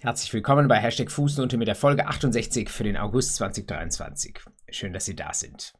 Herzlich 0.00 0.30
willkommen 0.34 0.68
bei 0.68 0.76
Hashtag 0.76 1.10
Fußnote 1.10 1.56
mit 1.56 1.68
der 1.68 1.74
Folge 1.74 2.06
68 2.06 2.68
für 2.68 2.84
den 2.84 2.98
August 2.98 3.36
2023. 3.36 4.40
Schön, 4.68 4.92
dass 4.92 5.06
Sie 5.06 5.16
da 5.16 5.32
sind. 5.32 5.72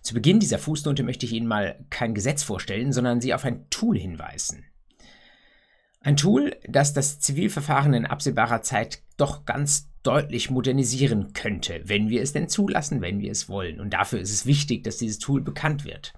Zu 0.00 0.14
Beginn 0.14 0.40
dieser 0.40 0.58
Fußnote 0.58 1.02
möchte 1.02 1.26
ich 1.26 1.32
Ihnen 1.34 1.46
mal 1.46 1.84
kein 1.90 2.14
Gesetz 2.14 2.42
vorstellen, 2.42 2.94
sondern 2.94 3.20
Sie 3.20 3.34
auf 3.34 3.44
ein 3.44 3.68
Tool 3.68 3.98
hinweisen. 3.98 4.64
Ein 6.00 6.16
Tool, 6.16 6.56
das 6.66 6.94
das 6.94 7.20
Zivilverfahren 7.20 7.92
in 7.92 8.06
absehbarer 8.06 8.62
Zeit 8.62 9.02
doch 9.18 9.44
ganz 9.44 9.90
deutlich 10.02 10.50
modernisieren 10.50 11.34
könnte, 11.34 11.82
wenn 11.84 12.08
wir 12.08 12.22
es 12.22 12.32
denn 12.32 12.48
zulassen, 12.48 13.02
wenn 13.02 13.20
wir 13.20 13.30
es 13.30 13.50
wollen. 13.50 13.80
Und 13.80 13.92
dafür 13.92 14.18
ist 14.18 14.32
es 14.32 14.46
wichtig, 14.46 14.82
dass 14.82 14.96
dieses 14.96 15.18
Tool 15.18 15.42
bekannt 15.42 15.84
wird. 15.84 16.14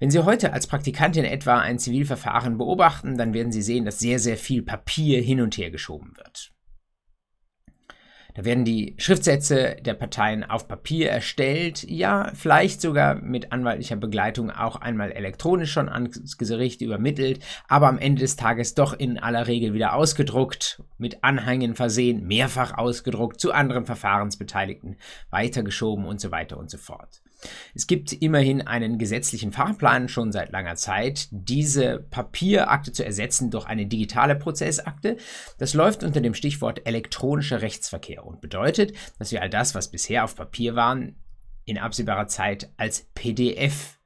Wenn 0.00 0.10
Sie 0.10 0.22
heute 0.22 0.52
als 0.52 0.66
Praktikantin 0.66 1.24
etwa 1.24 1.58
ein 1.58 1.78
Zivilverfahren 1.78 2.58
beobachten, 2.58 3.16
dann 3.16 3.32
werden 3.32 3.52
Sie 3.52 3.62
sehen, 3.62 3.86
dass 3.86 3.98
sehr, 3.98 4.18
sehr 4.18 4.36
viel 4.36 4.62
Papier 4.62 5.22
hin 5.22 5.40
und 5.40 5.56
her 5.56 5.70
geschoben 5.70 6.12
wird. 6.18 6.52
Da 8.38 8.44
werden 8.44 8.64
die 8.64 8.94
Schriftsätze 8.98 9.74
der 9.80 9.94
Parteien 9.94 10.48
auf 10.48 10.68
Papier 10.68 11.10
erstellt, 11.10 11.82
ja, 11.82 12.30
vielleicht 12.34 12.80
sogar 12.80 13.16
mit 13.16 13.50
anwaltlicher 13.50 13.96
Begleitung 13.96 14.52
auch 14.52 14.76
einmal 14.76 15.10
elektronisch 15.10 15.72
schon 15.72 15.88
ans 15.88 16.38
Gericht 16.38 16.80
übermittelt, 16.80 17.44
aber 17.66 17.88
am 17.88 17.98
Ende 17.98 18.20
des 18.20 18.36
Tages 18.36 18.76
doch 18.76 18.92
in 18.92 19.18
aller 19.18 19.48
Regel 19.48 19.74
wieder 19.74 19.92
ausgedruckt, 19.92 20.80
mit 20.98 21.24
Anhängen 21.24 21.74
versehen, 21.74 22.28
mehrfach 22.28 22.78
ausgedruckt, 22.78 23.40
zu 23.40 23.50
anderen 23.50 23.86
Verfahrensbeteiligten 23.86 24.98
weitergeschoben 25.30 26.04
und 26.04 26.20
so 26.20 26.30
weiter 26.30 26.58
und 26.58 26.70
so 26.70 26.78
fort. 26.78 27.20
Es 27.74 27.86
gibt 27.86 28.12
immerhin 28.12 28.66
einen 28.66 28.98
gesetzlichen 28.98 29.52
Fahrplan 29.52 30.08
schon 30.08 30.32
seit 30.32 30.50
langer 30.50 30.76
Zeit, 30.76 31.28
diese 31.30 32.00
Papierakte 32.10 32.92
zu 32.92 33.04
ersetzen 33.04 33.50
durch 33.50 33.66
eine 33.66 33.86
digitale 33.86 34.36
Prozessakte. 34.36 35.16
Das 35.58 35.74
läuft 35.74 36.02
unter 36.02 36.20
dem 36.20 36.34
Stichwort 36.34 36.86
elektronischer 36.86 37.62
Rechtsverkehr 37.62 38.26
und 38.26 38.40
bedeutet, 38.40 38.92
dass 39.18 39.32
wir 39.32 39.42
all 39.42 39.50
das, 39.50 39.74
was 39.74 39.90
bisher 39.90 40.24
auf 40.24 40.34
Papier 40.34 40.74
waren, 40.74 41.16
in 41.64 41.78
absehbarer 41.78 42.28
Zeit 42.28 42.72
als 42.76 43.08
PDF 43.14 43.97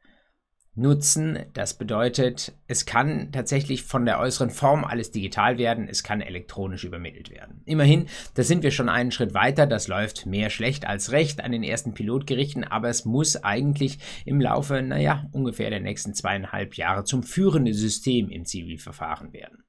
nutzen. 0.74 1.38
Das 1.52 1.74
bedeutet, 1.74 2.52
es 2.66 2.86
kann 2.86 3.30
tatsächlich 3.32 3.82
von 3.82 4.04
der 4.06 4.18
äußeren 4.18 4.50
Form 4.50 4.84
alles 4.84 5.10
digital 5.10 5.58
werden, 5.58 5.86
es 5.88 6.02
kann 6.02 6.20
elektronisch 6.20 6.84
übermittelt 6.84 7.30
werden. 7.30 7.62
Immerhin, 7.66 8.06
da 8.34 8.42
sind 8.42 8.62
wir 8.62 8.70
schon 8.70 8.88
einen 8.88 9.12
Schritt 9.12 9.34
weiter, 9.34 9.66
das 9.66 9.88
läuft 9.88 10.26
mehr 10.26 10.50
schlecht 10.50 10.86
als 10.86 11.12
recht 11.12 11.42
an 11.44 11.52
den 11.52 11.62
ersten 11.62 11.94
Pilotgerichten, 11.94 12.64
aber 12.64 12.88
es 12.88 13.04
muss 13.04 13.36
eigentlich 13.36 13.98
im 14.24 14.40
Laufe, 14.40 14.80
naja, 14.82 15.28
ungefähr 15.32 15.70
der 15.70 15.80
nächsten 15.80 16.14
zweieinhalb 16.14 16.74
Jahre 16.74 17.04
zum 17.04 17.22
führenden 17.22 17.74
System 17.74 18.30
im 18.30 18.44
Zivilverfahren 18.44 19.32
werden. 19.32 19.64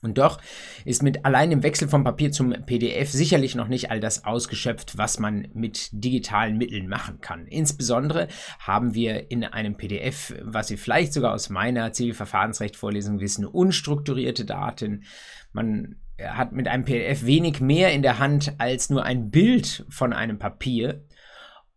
Und 0.00 0.18
doch 0.18 0.40
ist 0.84 1.02
mit 1.02 1.24
allein 1.24 1.50
dem 1.50 1.64
Wechsel 1.64 1.88
vom 1.88 2.04
Papier 2.04 2.30
zum 2.30 2.50
PDF 2.50 3.10
sicherlich 3.10 3.56
noch 3.56 3.66
nicht 3.66 3.90
all 3.90 3.98
das 3.98 4.24
ausgeschöpft, 4.24 4.96
was 4.96 5.18
man 5.18 5.48
mit 5.54 5.88
digitalen 5.92 6.56
Mitteln 6.56 6.88
machen 6.88 7.20
kann. 7.20 7.46
Insbesondere 7.46 8.28
haben 8.60 8.94
wir 8.94 9.30
in 9.30 9.42
einem 9.42 9.76
PDF, 9.76 10.34
was 10.42 10.68
Sie 10.68 10.76
vielleicht 10.76 11.12
sogar 11.12 11.34
aus 11.34 11.50
meiner 11.50 11.92
Zivilverfahrensrecht-Vorlesung 11.92 13.18
wissen, 13.18 13.44
unstrukturierte 13.44 14.44
Daten. 14.44 15.02
Man 15.52 15.96
hat 16.22 16.52
mit 16.52 16.68
einem 16.68 16.84
PDF 16.84 17.24
wenig 17.24 17.60
mehr 17.60 17.92
in 17.92 18.02
der 18.02 18.18
Hand 18.20 18.54
als 18.58 18.90
nur 18.90 19.04
ein 19.04 19.30
Bild 19.30 19.84
von 19.88 20.12
einem 20.12 20.38
Papier. 20.38 21.04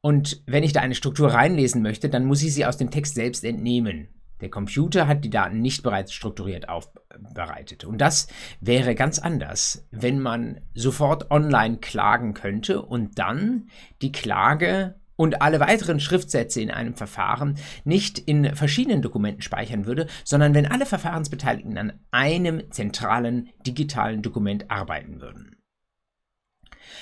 Und 0.01 0.43
wenn 0.45 0.63
ich 0.63 0.73
da 0.73 0.81
eine 0.81 0.95
Struktur 0.95 1.33
reinlesen 1.33 1.81
möchte, 1.81 2.09
dann 2.09 2.25
muss 2.25 2.43
ich 2.43 2.53
sie 2.53 2.65
aus 2.65 2.77
dem 2.77 2.91
Text 2.91 3.15
selbst 3.15 3.43
entnehmen. 3.43 4.09
Der 4.41 4.49
Computer 4.49 5.07
hat 5.07 5.23
die 5.23 5.29
Daten 5.29 5.61
nicht 5.61 5.83
bereits 5.83 6.13
strukturiert 6.13 6.67
aufbereitet. 6.67 7.85
Und 7.85 7.99
das 7.99 8.27
wäre 8.59 8.95
ganz 8.95 9.19
anders, 9.19 9.87
wenn 9.91 10.19
man 10.19 10.61
sofort 10.73 11.31
online 11.31 11.77
klagen 11.77 12.33
könnte 12.33 12.81
und 12.81 13.19
dann 13.19 13.69
die 14.01 14.11
Klage 14.11 14.95
und 15.15 15.43
alle 15.43 15.59
weiteren 15.59 15.99
Schriftsätze 15.99 16.61
in 16.61 16.71
einem 16.71 16.95
Verfahren 16.95 17.57
nicht 17.83 18.17
in 18.17 18.55
verschiedenen 18.55 19.03
Dokumenten 19.03 19.43
speichern 19.43 19.85
würde, 19.85 20.07
sondern 20.23 20.55
wenn 20.55 20.65
alle 20.65 20.87
Verfahrensbeteiligten 20.87 21.77
an 21.77 21.93
einem 22.09 22.71
zentralen 22.71 23.49
digitalen 23.65 24.23
Dokument 24.23 24.71
arbeiten 24.71 25.21
würden. 25.21 25.60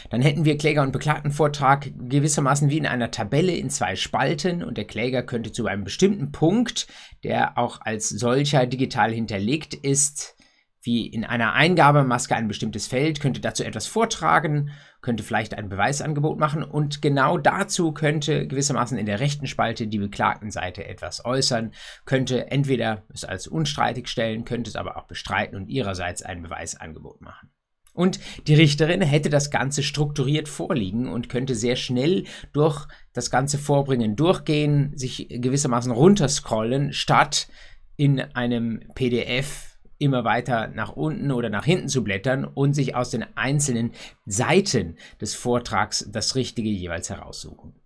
Dann 0.09 0.21
hätten 0.21 0.45
wir 0.45 0.57
Kläger- 0.57 0.83
und 0.83 0.91
Beklagtenvortrag 0.91 1.91
gewissermaßen 1.97 2.69
wie 2.69 2.77
in 2.77 2.87
einer 2.87 3.11
Tabelle 3.11 3.53
in 3.53 3.69
zwei 3.69 3.95
Spalten 3.95 4.63
und 4.63 4.77
der 4.77 4.85
Kläger 4.85 5.23
könnte 5.23 5.51
zu 5.51 5.67
einem 5.67 5.83
bestimmten 5.83 6.31
Punkt, 6.31 6.87
der 7.23 7.57
auch 7.57 7.81
als 7.81 8.09
solcher 8.09 8.65
digital 8.65 9.11
hinterlegt 9.11 9.73
ist, 9.73 10.35
wie 10.81 11.07
in 11.07 11.25
einer 11.25 11.53
Eingabemaske 11.53 12.35
ein 12.35 12.47
bestimmtes 12.47 12.87
Feld, 12.87 13.19
könnte 13.19 13.41
dazu 13.41 13.63
etwas 13.63 13.87
vortragen, 13.87 14.71
könnte 15.01 15.23
vielleicht 15.23 15.53
ein 15.53 15.69
Beweisangebot 15.69 16.39
machen 16.39 16.63
und 16.63 17.01
genau 17.01 17.37
dazu 17.37 17.91
könnte 17.91 18.47
gewissermaßen 18.47 18.97
in 18.97 19.05
der 19.05 19.19
rechten 19.19 19.47
Spalte 19.47 19.87
die 19.87 19.99
Beklagtenseite 19.99 20.85
etwas 20.87 21.25
äußern, 21.25 21.73
könnte 22.05 22.49
entweder 22.51 23.03
es 23.13 23.25
als 23.25 23.47
unstreitig 23.47 24.07
stellen, 24.07 24.45
könnte 24.45 24.69
es 24.69 24.75
aber 24.75 24.97
auch 24.97 25.07
bestreiten 25.07 25.55
und 25.55 25.69
ihrerseits 25.69 26.21
ein 26.21 26.41
Beweisangebot 26.41 27.21
machen. 27.21 27.49
Und 27.93 28.19
die 28.47 28.55
Richterin 28.55 29.01
hätte 29.01 29.29
das 29.29 29.51
Ganze 29.51 29.83
strukturiert 29.83 30.47
vorliegen 30.47 31.07
und 31.09 31.29
könnte 31.29 31.55
sehr 31.55 31.75
schnell 31.75 32.25
durch 32.53 32.87
das 33.13 33.29
ganze 33.29 33.57
Vorbringen 33.57 34.15
durchgehen, 34.15 34.91
sich 34.95 35.27
gewissermaßen 35.29 35.91
runterscrollen, 35.91 36.93
statt 36.93 37.47
in 37.97 38.19
einem 38.19 38.81
PDF 38.95 39.77
immer 39.97 40.23
weiter 40.23 40.69
nach 40.69 40.93
unten 40.93 41.31
oder 41.31 41.49
nach 41.49 41.65
hinten 41.65 41.89
zu 41.89 42.03
blättern 42.03 42.45
und 42.45 42.73
sich 42.73 42.95
aus 42.95 43.09
den 43.09 43.25
einzelnen 43.35 43.91
Seiten 44.25 44.95
des 45.19 45.35
Vortrags 45.35 46.07
das 46.09 46.35
Richtige 46.35 46.69
jeweils 46.69 47.09
heraussuchen. 47.09 47.78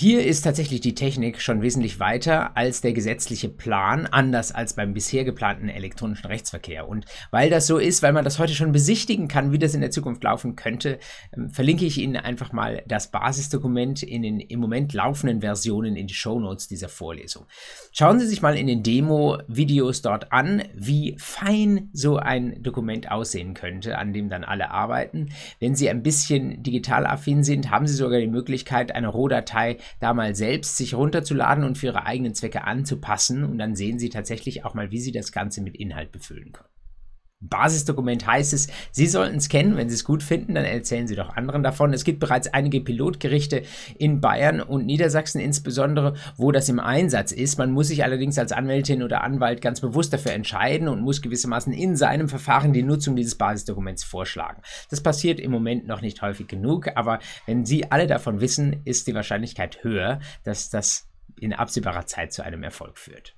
Hier 0.00 0.24
ist 0.24 0.42
tatsächlich 0.42 0.80
die 0.80 0.94
Technik 0.94 1.40
schon 1.40 1.60
wesentlich 1.60 1.98
weiter 1.98 2.56
als 2.56 2.80
der 2.80 2.92
gesetzliche 2.92 3.48
Plan, 3.48 4.06
anders 4.06 4.52
als 4.52 4.74
beim 4.74 4.94
bisher 4.94 5.24
geplanten 5.24 5.68
elektronischen 5.68 6.26
Rechtsverkehr. 6.26 6.88
Und 6.88 7.04
weil 7.32 7.50
das 7.50 7.66
so 7.66 7.78
ist, 7.78 8.00
weil 8.00 8.12
man 8.12 8.22
das 8.22 8.38
heute 8.38 8.54
schon 8.54 8.70
besichtigen 8.70 9.26
kann, 9.26 9.50
wie 9.50 9.58
das 9.58 9.74
in 9.74 9.80
der 9.80 9.90
Zukunft 9.90 10.22
laufen 10.22 10.54
könnte, 10.54 11.00
ähm, 11.36 11.50
verlinke 11.50 11.84
ich 11.84 11.98
Ihnen 11.98 12.14
einfach 12.14 12.52
mal 12.52 12.84
das 12.86 13.10
Basisdokument 13.10 14.04
in 14.04 14.22
den 14.22 14.38
im 14.38 14.60
Moment 14.60 14.92
laufenden 14.92 15.40
Versionen 15.40 15.96
in 15.96 16.06
die 16.06 16.14
Show 16.14 16.38
Notes 16.38 16.68
dieser 16.68 16.88
Vorlesung. 16.88 17.46
Schauen 17.90 18.20
Sie 18.20 18.28
sich 18.28 18.40
mal 18.40 18.56
in 18.56 18.68
den 18.68 18.84
Demo-Videos 18.84 20.00
dort 20.00 20.30
an, 20.30 20.62
wie 20.76 21.16
fein 21.18 21.90
so 21.92 22.18
ein 22.18 22.62
Dokument 22.62 23.10
aussehen 23.10 23.52
könnte, 23.52 23.98
an 23.98 24.12
dem 24.12 24.28
dann 24.28 24.44
alle 24.44 24.70
arbeiten. 24.70 25.30
Wenn 25.58 25.74
Sie 25.74 25.90
ein 25.90 26.04
bisschen 26.04 26.62
digital 26.62 27.04
affin 27.04 27.42
sind, 27.42 27.72
haben 27.72 27.88
Sie 27.88 27.94
sogar 27.94 28.20
die 28.20 28.28
Möglichkeit, 28.28 28.94
eine 28.94 29.08
Rohdatei 29.08 29.78
da 30.00 30.14
mal 30.14 30.34
selbst 30.34 30.76
sich 30.76 30.94
runterzuladen 30.94 31.64
und 31.64 31.78
für 31.78 31.86
ihre 31.86 32.06
eigenen 32.06 32.34
Zwecke 32.34 32.64
anzupassen. 32.64 33.44
Und 33.44 33.58
dann 33.58 33.74
sehen 33.74 33.98
Sie 33.98 34.10
tatsächlich 34.10 34.64
auch 34.64 34.74
mal, 34.74 34.90
wie 34.90 35.00
Sie 35.00 35.12
das 35.12 35.32
Ganze 35.32 35.62
mit 35.62 35.76
Inhalt 35.76 36.12
befüllen 36.12 36.52
können. 36.52 36.68
Basisdokument 37.40 38.26
heißt 38.26 38.52
es, 38.52 38.66
Sie 38.90 39.06
sollten 39.06 39.36
es 39.36 39.48
kennen. 39.48 39.76
Wenn 39.76 39.88
Sie 39.88 39.94
es 39.94 40.04
gut 40.04 40.22
finden, 40.22 40.54
dann 40.54 40.64
erzählen 40.64 41.06
Sie 41.06 41.14
doch 41.14 41.36
anderen 41.36 41.62
davon. 41.62 41.92
Es 41.92 42.04
gibt 42.04 42.18
bereits 42.18 42.48
einige 42.48 42.80
Pilotgerichte 42.80 43.62
in 43.96 44.20
Bayern 44.20 44.60
und 44.60 44.86
Niedersachsen 44.86 45.40
insbesondere, 45.40 46.14
wo 46.36 46.50
das 46.50 46.68
im 46.68 46.80
Einsatz 46.80 47.30
ist. 47.30 47.56
Man 47.56 47.70
muss 47.70 47.88
sich 47.88 48.02
allerdings 48.02 48.38
als 48.38 48.50
Anwältin 48.50 49.04
oder 49.04 49.22
Anwalt 49.22 49.60
ganz 49.60 49.80
bewusst 49.80 50.12
dafür 50.12 50.32
entscheiden 50.32 50.88
und 50.88 51.00
muss 51.00 51.22
gewissermaßen 51.22 51.72
in 51.72 51.96
seinem 51.96 52.28
Verfahren 52.28 52.72
die 52.72 52.82
Nutzung 52.82 53.14
dieses 53.14 53.36
Basisdokuments 53.36 54.02
vorschlagen. 54.02 54.62
Das 54.90 55.00
passiert 55.00 55.38
im 55.38 55.52
Moment 55.52 55.86
noch 55.86 56.00
nicht 56.00 56.20
häufig 56.22 56.48
genug, 56.48 56.88
aber 56.96 57.20
wenn 57.46 57.64
Sie 57.64 57.90
alle 57.90 58.08
davon 58.08 58.40
wissen, 58.40 58.80
ist 58.84 59.06
die 59.06 59.14
Wahrscheinlichkeit 59.14 59.84
höher, 59.84 60.18
dass 60.42 60.70
das 60.70 61.06
in 61.40 61.52
absehbarer 61.52 62.06
Zeit 62.06 62.32
zu 62.32 62.42
einem 62.42 62.64
Erfolg 62.64 62.98
führt. 62.98 63.37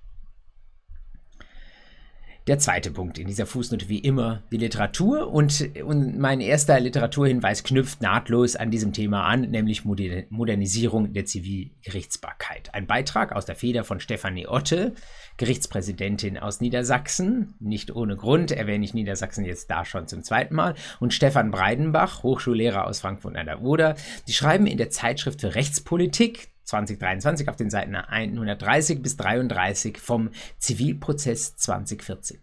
Der 2.51 2.59
zweite 2.59 2.91
Punkt 2.91 3.17
in 3.17 3.29
dieser 3.29 3.47
Fußnote 3.47 3.89
wie 3.89 4.01
immer 4.01 4.43
die 4.51 4.57
Literatur 4.57 5.33
und, 5.33 5.71
und 5.85 6.19
mein 6.19 6.41
erster 6.41 6.81
Literaturhinweis 6.81 7.63
knüpft 7.63 8.03
nahtlos 8.03 8.57
an 8.57 8.73
diesem 8.73 8.93
Thema 8.93 9.23
an, 9.23 9.43
nämlich 9.43 9.85
Modernisierung 9.85 11.13
der 11.13 11.27
Zivilgerichtsbarkeit. 11.27 12.75
Ein 12.75 12.89
Beitrag 12.89 13.31
aus 13.37 13.47
der 13.47 13.55
Feder 13.55 13.85
von 13.85 14.01
Stefanie 14.01 14.49
Otte, 14.49 14.95
Gerichtspräsidentin 15.37 16.39
aus 16.39 16.61
Niedersachsen. 16.61 17.55
Nicht 17.61 17.95
ohne 17.95 18.17
Grund 18.17 18.51
erwähne 18.51 18.85
ich 18.85 18.95
Niedersachsen 18.95 19.45
jetzt 19.45 19.71
da 19.71 19.85
schon 19.85 20.09
zum 20.09 20.25
zweiten 20.25 20.57
Mal. 20.57 20.75
Und 20.99 21.15
Stefan 21.15 21.53
Breidenbach, 21.53 22.25
Hochschullehrer 22.25 22.85
aus 22.85 22.99
Frankfurt 22.99 23.37
an 23.37 23.47
der 23.47 23.63
Oder. 23.63 23.95
Die 24.27 24.33
schreiben 24.33 24.67
in 24.67 24.77
der 24.77 24.91
Zeitschrift 24.91 25.41
für 25.41 25.55
Rechtspolitik 25.55 26.50
2023 26.65 27.49
auf 27.49 27.57
den 27.57 27.71
Seiten 27.71 27.95
130 27.95 29.03
bis 29.03 29.17
33 29.17 29.99
vom 29.99 30.31
Zivilprozess 30.59 31.57
2040. 31.57 32.41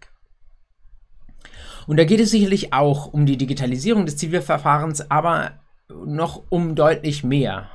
Und 1.86 1.96
da 1.96 2.04
geht 2.04 2.20
es 2.20 2.30
sicherlich 2.30 2.72
auch 2.72 3.06
um 3.06 3.24
die 3.24 3.38
Digitalisierung 3.38 4.04
des 4.04 4.18
Zivilverfahrens, 4.18 5.10
aber 5.10 5.52
noch 5.88 6.42
um 6.50 6.74
deutlich 6.74 7.24
mehr, 7.24 7.68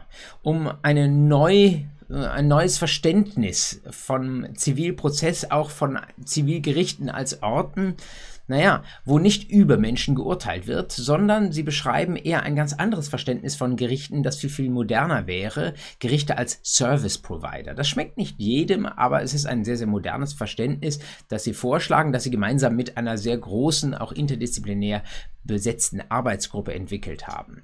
um 0.44 0.72
eine 0.84 1.08
neu, 1.08 1.80
ein 2.10 2.48
neues 2.48 2.78
Verständnis 2.78 3.82
vom 3.90 4.56
Zivilprozess, 4.56 5.50
auch 5.50 5.72
von 5.72 6.00
Zivilgerichten 6.24 7.10
als 7.10 7.42
Orten, 7.42 7.96
naja, 8.48 8.84
wo 9.06 9.20
nicht 9.20 9.50
über 9.50 9.78
Menschen 9.78 10.16
geurteilt 10.16 10.68
wird, 10.68 10.92
sondern 10.92 11.52
sie 11.52 11.64
beschreiben 11.64 12.18
eher 12.18 12.44
ein 12.44 12.56
ganz 12.56 12.74
anderes 12.74 13.08
Verständnis 13.08 13.56
von 13.56 13.78
Gerichten, 13.78 14.22
das 14.22 14.38
viel, 14.38 14.50
viel 14.50 14.70
moderner 14.70 15.28
wäre. 15.28 15.74
Gerichte 16.00 16.38
als 16.38 16.60
Service 16.64 17.18
Provider. 17.18 17.74
Das 17.74 17.88
schmeckt 17.88 18.18
nicht 18.18 18.40
jedem, 18.40 18.86
aber 18.86 19.22
es 19.22 19.34
ist 19.34 19.46
ein 19.46 19.64
sehr, 19.64 19.78
sehr 19.78 19.88
modernes 19.88 20.34
Verständnis, 20.34 21.00
das 21.30 21.46
sie 21.46 21.54
vorschlagen, 21.54 22.12
das 22.12 22.24
sie 22.24 22.32
gemeinsam 22.32 22.76
mit 22.76 22.98
einer 22.98 23.18
sehr 23.18 23.38
großen, 23.38 23.96
auch 23.96 24.12
interdisziplinär 24.12 25.04
besetzten 25.46 26.02
Arbeitsgruppe 26.10 26.74
entwickelt 26.74 27.28
haben. 27.28 27.62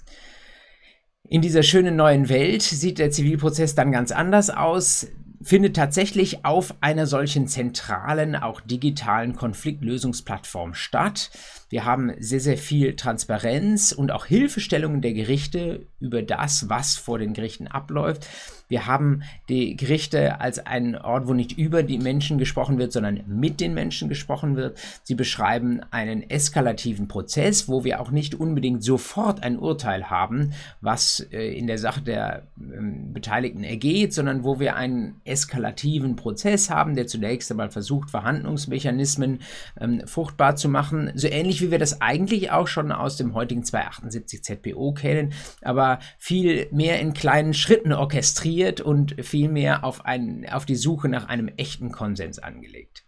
In 1.27 1.41
dieser 1.41 1.63
schönen 1.63 1.95
neuen 1.95 2.29
Welt 2.29 2.61
sieht 2.61 2.99
der 2.99 3.11
Zivilprozess 3.11 3.75
dann 3.75 3.91
ganz 3.91 4.11
anders 4.11 4.49
aus 4.49 5.07
findet 5.41 5.75
tatsächlich 5.75 6.45
auf 6.45 6.75
einer 6.81 7.07
solchen 7.07 7.47
zentralen, 7.47 8.35
auch 8.35 8.61
digitalen 8.61 9.35
Konfliktlösungsplattform 9.35 10.73
statt. 10.73 11.31
Wir 11.69 11.85
haben 11.85 12.13
sehr, 12.19 12.39
sehr 12.39 12.57
viel 12.57 12.95
Transparenz 12.95 13.91
und 13.91 14.11
auch 14.11 14.25
Hilfestellungen 14.25 15.01
der 15.01 15.13
Gerichte 15.13 15.85
über 15.99 16.23
das, 16.23 16.69
was 16.69 16.97
vor 16.97 17.19
den 17.19 17.33
Gerichten 17.33 17.67
abläuft. 17.67 18.27
Wir 18.69 18.85
haben 18.85 19.23
die 19.49 19.75
Gerichte 19.75 20.39
als 20.39 20.59
einen 20.59 20.95
Ort, 20.95 21.27
wo 21.27 21.33
nicht 21.33 21.57
über 21.57 21.81
die 21.81 21.97
Menschen 21.97 22.37
gesprochen 22.37 22.77
wird, 22.77 22.93
sondern 22.93 23.23
mit 23.25 23.59
den 23.59 23.73
Menschen 23.73 24.09
gesprochen 24.09 24.55
wird. 24.55 24.77
Sie 25.03 25.15
beschreiben 25.15 25.81
einen 25.89 26.29
eskalativen 26.29 27.07
Prozess, 27.07 27.67
wo 27.67 27.83
wir 27.83 27.99
auch 27.99 28.11
nicht 28.11 28.35
unbedingt 28.35 28.83
sofort 28.83 29.41
ein 29.41 29.57
Urteil 29.57 30.11
haben, 30.11 30.53
was 30.81 31.19
äh, 31.31 31.51
in 31.57 31.65
der 31.65 31.79
Sache 31.79 32.01
der 32.01 32.43
äh, 32.59 32.79
Beteiligten 33.11 33.63
ergeht, 33.63 34.13
sondern 34.13 34.43
wo 34.43 34.59
wir 34.59 34.75
einen 34.75 35.19
eskalativen 35.25 36.15
Prozess 36.15 36.69
haben, 36.69 36.95
der 36.95 37.07
zunächst 37.07 37.49
einmal 37.49 37.71
versucht, 37.71 38.11
Verhandlungsmechanismen 38.11 39.39
ähm, 39.81 40.03
fruchtbar 40.05 40.55
zu 40.55 40.69
machen. 40.69 41.11
So 41.15 41.27
ähnlich 41.27 41.58
wie 41.61 41.71
wir 41.71 41.79
das 41.79 42.01
eigentlich 42.01 42.51
auch 42.51 42.67
schon 42.67 42.91
aus 42.91 43.17
dem 43.17 43.33
heutigen 43.33 43.63
278 43.63 44.43
ZPO 44.43 44.93
kennen, 44.93 45.33
aber 45.61 45.99
viel 46.17 46.67
mehr 46.71 46.99
in 46.99 47.13
kleinen 47.13 47.53
Schritten 47.53 47.93
orchestriert 47.93 48.81
und 48.81 49.15
vielmehr 49.23 49.83
auf, 49.83 50.05
ein, 50.05 50.47
auf 50.49 50.65
die 50.65 50.75
Suche 50.75 51.09
nach 51.09 51.27
einem 51.27 51.49
echten 51.57 51.91
Konsens 51.91 52.39
angelegt. 52.39 53.05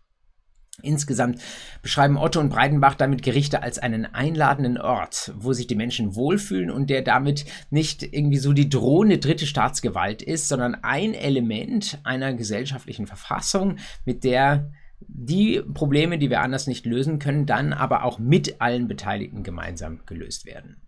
Insgesamt 0.83 1.39
beschreiben 1.81 2.17
Otto 2.17 2.39
und 2.39 2.49
Breitenbach 2.49 2.95
damit 2.95 3.23
Gerichte 3.23 3.61
als 3.61 3.77
einen 3.77 4.05
einladenden 4.05 4.77
Ort, 4.79 5.31
wo 5.35 5.53
sich 5.53 5.67
die 5.67 5.75
Menschen 5.75 6.15
wohlfühlen 6.15 6.71
und 6.71 6.89
der 6.89 7.01
damit 7.01 7.45
nicht 7.69 8.03
irgendwie 8.03 8.37
so 8.37 8.53
die 8.53 8.69
drohende 8.69 9.17
dritte 9.19 9.45
Staatsgewalt 9.45 10.21
ist, 10.21 10.47
sondern 10.47 10.75
ein 10.75 11.13
Element 11.13 11.99
einer 12.03 12.33
gesellschaftlichen 12.33 13.05
Verfassung, 13.05 13.77
mit 14.05 14.23
der 14.23 14.71
die 15.07 15.61
Probleme, 15.73 16.17
die 16.17 16.29
wir 16.29 16.41
anders 16.41 16.67
nicht 16.67 16.85
lösen 16.85 17.19
können, 17.19 17.45
dann 17.45 17.73
aber 17.73 18.03
auch 18.03 18.19
mit 18.19 18.61
allen 18.61 18.87
Beteiligten 18.87 19.43
gemeinsam 19.43 20.01
gelöst 20.05 20.45
werden. 20.45 20.81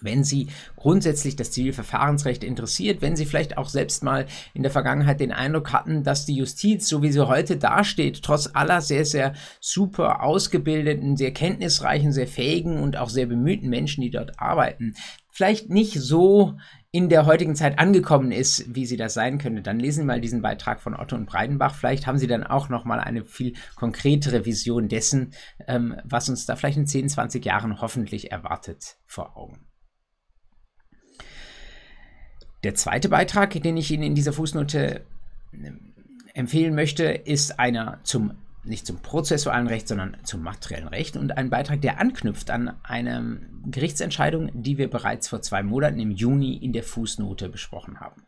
Wenn 0.00 0.24
Sie 0.24 0.48
grundsätzlich 0.76 1.36
das 1.36 1.52
Zivilverfahrensrecht 1.52 2.44
interessiert, 2.44 3.00
wenn 3.00 3.16
Sie 3.16 3.24
vielleicht 3.24 3.56
auch 3.56 3.68
selbst 3.68 4.02
mal 4.02 4.26
in 4.52 4.62
der 4.62 4.70
Vergangenheit 4.70 5.20
den 5.20 5.32
Eindruck 5.32 5.72
hatten, 5.72 6.04
dass 6.04 6.26
die 6.26 6.36
Justiz, 6.36 6.88
so 6.88 7.02
wie 7.02 7.10
sie 7.10 7.26
heute 7.26 7.56
dasteht, 7.56 8.22
trotz 8.22 8.50
aller 8.52 8.80
sehr, 8.80 9.04
sehr 9.04 9.34
super 9.60 10.22
ausgebildeten, 10.22 11.16
sehr 11.16 11.32
kenntnisreichen, 11.32 12.12
sehr 12.12 12.28
fähigen 12.28 12.82
und 12.82 12.96
auch 12.96 13.08
sehr 13.08 13.26
bemühten 13.26 13.70
Menschen, 13.70 14.02
die 14.02 14.10
dort 14.10 14.38
arbeiten, 14.38 14.94
vielleicht 15.36 15.68
nicht 15.68 16.00
so 16.00 16.56
in 16.92 17.10
der 17.10 17.26
heutigen 17.26 17.54
Zeit 17.54 17.78
angekommen 17.78 18.32
ist, 18.32 18.74
wie 18.74 18.86
sie 18.86 18.96
das 18.96 19.12
sein 19.12 19.36
könnte, 19.36 19.60
dann 19.60 19.78
lesen 19.78 20.00
Sie 20.00 20.06
mal 20.06 20.18
diesen 20.18 20.40
Beitrag 20.40 20.80
von 20.80 20.94
Otto 20.94 21.14
und 21.14 21.26
Breidenbach. 21.26 21.74
Vielleicht 21.74 22.06
haben 22.06 22.16
Sie 22.16 22.26
dann 22.26 22.42
auch 22.42 22.70
noch 22.70 22.86
mal 22.86 23.00
eine 23.00 23.22
viel 23.22 23.52
konkretere 23.74 24.46
Vision 24.46 24.88
dessen, 24.88 25.34
ähm, 25.66 25.94
was 26.04 26.30
uns 26.30 26.46
da 26.46 26.56
vielleicht 26.56 26.78
in 26.78 26.86
10, 26.86 27.10
20 27.10 27.44
Jahren 27.44 27.82
hoffentlich 27.82 28.32
erwartet, 28.32 28.96
vor 29.04 29.36
Augen. 29.36 29.66
Der 32.64 32.74
zweite 32.74 33.10
Beitrag, 33.10 33.50
den 33.50 33.76
ich 33.76 33.90
Ihnen 33.90 34.04
in 34.04 34.14
dieser 34.14 34.32
Fußnote 34.32 35.04
ähm, 35.52 35.92
empfehlen 36.32 36.74
möchte, 36.74 37.04
ist 37.04 37.60
einer 37.60 38.00
zum 38.04 38.38
nicht 38.66 38.86
zum 38.86 39.00
prozessualen 39.00 39.66
Recht, 39.66 39.88
sondern 39.88 40.16
zum 40.24 40.42
materiellen 40.42 40.88
Recht 40.88 41.16
und 41.16 41.36
ein 41.36 41.50
Beitrag, 41.50 41.80
der 41.80 42.00
anknüpft 42.00 42.50
an 42.50 42.76
eine 42.82 43.40
Gerichtsentscheidung, 43.64 44.50
die 44.54 44.78
wir 44.78 44.90
bereits 44.90 45.28
vor 45.28 45.42
zwei 45.42 45.62
Monaten 45.62 46.00
im 46.00 46.10
Juni 46.10 46.56
in 46.56 46.72
der 46.72 46.82
Fußnote 46.82 47.48
besprochen 47.48 48.00
haben. 48.00 48.22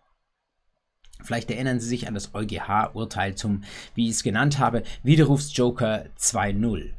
Vielleicht 1.22 1.50
erinnern 1.50 1.80
Sie 1.80 1.88
sich 1.88 2.06
an 2.06 2.14
das 2.14 2.34
EuGH-Urteil 2.34 3.34
zum, 3.34 3.64
wie 3.94 4.06
ich 4.06 4.12
es 4.12 4.22
genannt 4.22 4.58
habe, 4.58 4.84
Widerrufsjoker 5.02 6.06
2.0. 6.16 6.92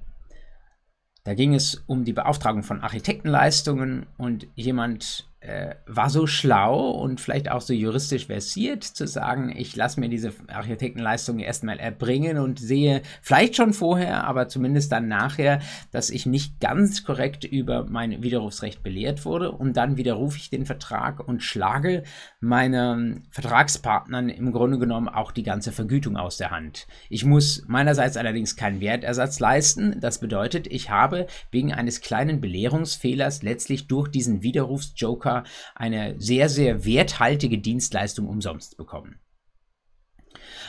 Da 1.24 1.33
ging 1.33 1.53
es 1.53 1.83
um 1.88 2.03
die 2.03 2.13
Beauftragung 2.13 2.63
von 2.63 2.81
Architektenleistungen 2.81 4.07
und 4.18 4.47
jemand 4.56 5.29
äh, 5.41 5.75
war 5.86 6.09
so 6.09 6.27
schlau 6.27 6.91
und 6.91 7.21
vielleicht 7.21 7.50
auch 7.50 7.62
so 7.62 7.74
juristisch 7.74 8.25
versiert 8.25 8.83
zu 8.83 9.07
sagen, 9.07 9.53
ich 9.56 9.74
lasse 9.74 10.00
mir 10.00 10.09
diese 10.09 10.33
Architektenleistung 10.47 11.39
erstmal 11.39 11.80
erbringen 11.80 12.38
und 12.38 12.59
sehe 12.59 13.01
vielleicht 13.21 13.56
schon 13.56 13.71
vorher, 13.71 14.25
aber 14.25 14.50
zumindest 14.50 14.91
dann 14.91 15.07
nachher, 15.07 15.62
dass 15.91 16.09
ich 16.09 16.25
nicht 16.25 16.59
ganz 16.59 17.06
korrekt 17.06 17.45
über 17.45 17.86
mein 17.86 18.21
Widerrufsrecht 18.21 18.83
belehrt 18.83 19.24
wurde 19.24 19.51
und 19.51 19.77
dann 19.77 19.95
widerrufe 19.95 20.38
ich 20.38 20.50
den 20.50 20.65
Vertrag 20.65 21.25
und 21.25 21.41
schlage 21.41 22.03
meinen 22.41 23.24
Vertragspartnern 23.30 24.27
im 24.27 24.51
Grunde 24.51 24.77
genommen 24.77 25.07
auch 25.07 25.31
die 25.31 25.44
ganze 25.44 25.71
Vergütung 25.71 26.18
aus 26.18 26.36
der 26.36 26.51
Hand. 26.51 26.86
Ich 27.09 27.24
muss 27.24 27.63
meinerseits 27.65 28.18
allerdings 28.18 28.57
keinen 28.57 28.81
Wertersatz 28.81 29.39
leisten. 29.39 30.01
Das 30.01 30.19
bedeutet, 30.19 30.68
ich 30.68 30.89
habe 30.89 31.27
wegen 31.50 31.74
eines 31.74 32.01
kleinen 32.01 32.41
Belehrungsfehlers 32.41 33.41
letztlich 33.41 33.88
durch 33.88 34.09
diesen 34.09 34.44
Widerrufsjoker 34.44 35.29
Broker 35.30 35.44
eine 35.76 36.16
sehr, 36.20 36.50
sehr 36.50 36.86
werthaltige 36.86 37.60
Dienstleistung 37.60 38.28
umsonst 38.28 38.78
bekommen. 38.78 39.20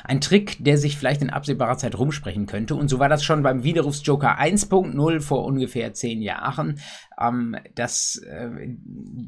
Ein 0.05 0.23
Trick, 0.23 0.57
der 0.65 0.79
sich 0.79 0.97
vielleicht 0.97 1.21
in 1.21 1.29
absehbarer 1.29 1.77
Zeit 1.77 1.99
rumsprechen 1.99 2.47
könnte. 2.47 2.75
Und 2.75 2.89
so 2.89 2.99
war 2.99 3.11
das 3.11 3.23
schon 3.23 3.43
beim 3.43 3.63
Widerrufsjoker 3.63 4.41
1.0 4.41 5.21
vor 5.21 5.45
ungefähr 5.45 5.93
zehn 5.93 6.23
Jahren, 6.23 6.81
ähm, 7.21 7.57
das 7.75 8.17
äh, 8.27 8.49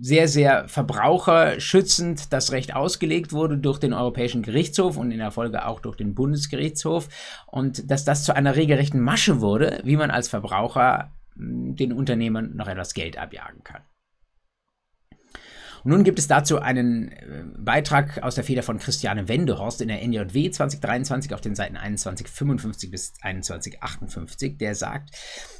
sehr, 0.00 0.28
sehr 0.28 0.68
verbraucherschützend 0.68 2.32
das 2.32 2.52
Recht 2.52 2.74
ausgelegt 2.74 3.32
wurde 3.32 3.58
durch 3.58 3.78
den 3.78 3.92
Europäischen 3.92 4.42
Gerichtshof 4.42 4.96
und 4.96 5.10
in 5.10 5.18
der 5.18 5.30
Folge 5.30 5.66
auch 5.66 5.80
durch 5.80 5.96
den 5.96 6.14
Bundesgerichtshof. 6.14 7.08
Und 7.46 7.90
dass 7.90 8.04
das 8.04 8.24
zu 8.24 8.34
einer 8.34 8.56
regelrechten 8.56 9.00
Masche 9.00 9.42
wurde, 9.42 9.80
wie 9.84 9.96
man 9.96 10.10
als 10.10 10.28
Verbraucher 10.28 11.12
den 11.36 11.92
Unternehmern 11.92 12.56
noch 12.56 12.68
etwas 12.68 12.94
Geld 12.94 13.18
abjagen 13.18 13.62
kann. 13.62 13.82
Nun 15.84 16.04
gibt 16.04 16.18
es 16.18 16.28
dazu 16.28 16.60
einen 16.60 17.08
äh, 17.12 17.44
Beitrag 17.58 18.22
aus 18.22 18.34
der 18.34 18.44
Feder 18.44 18.62
von 18.62 18.78
Christiane 18.78 19.28
Wendehorst 19.28 19.80
in 19.80 19.88
der 19.88 20.02
NJW 20.06 20.50
2023 20.50 21.34
auf 21.34 21.40
den 21.40 21.54
Seiten 21.54 21.74
2155 21.74 22.90
bis 22.90 23.14
2158, 23.14 24.58
der 24.58 24.74
sagt, 24.74 25.10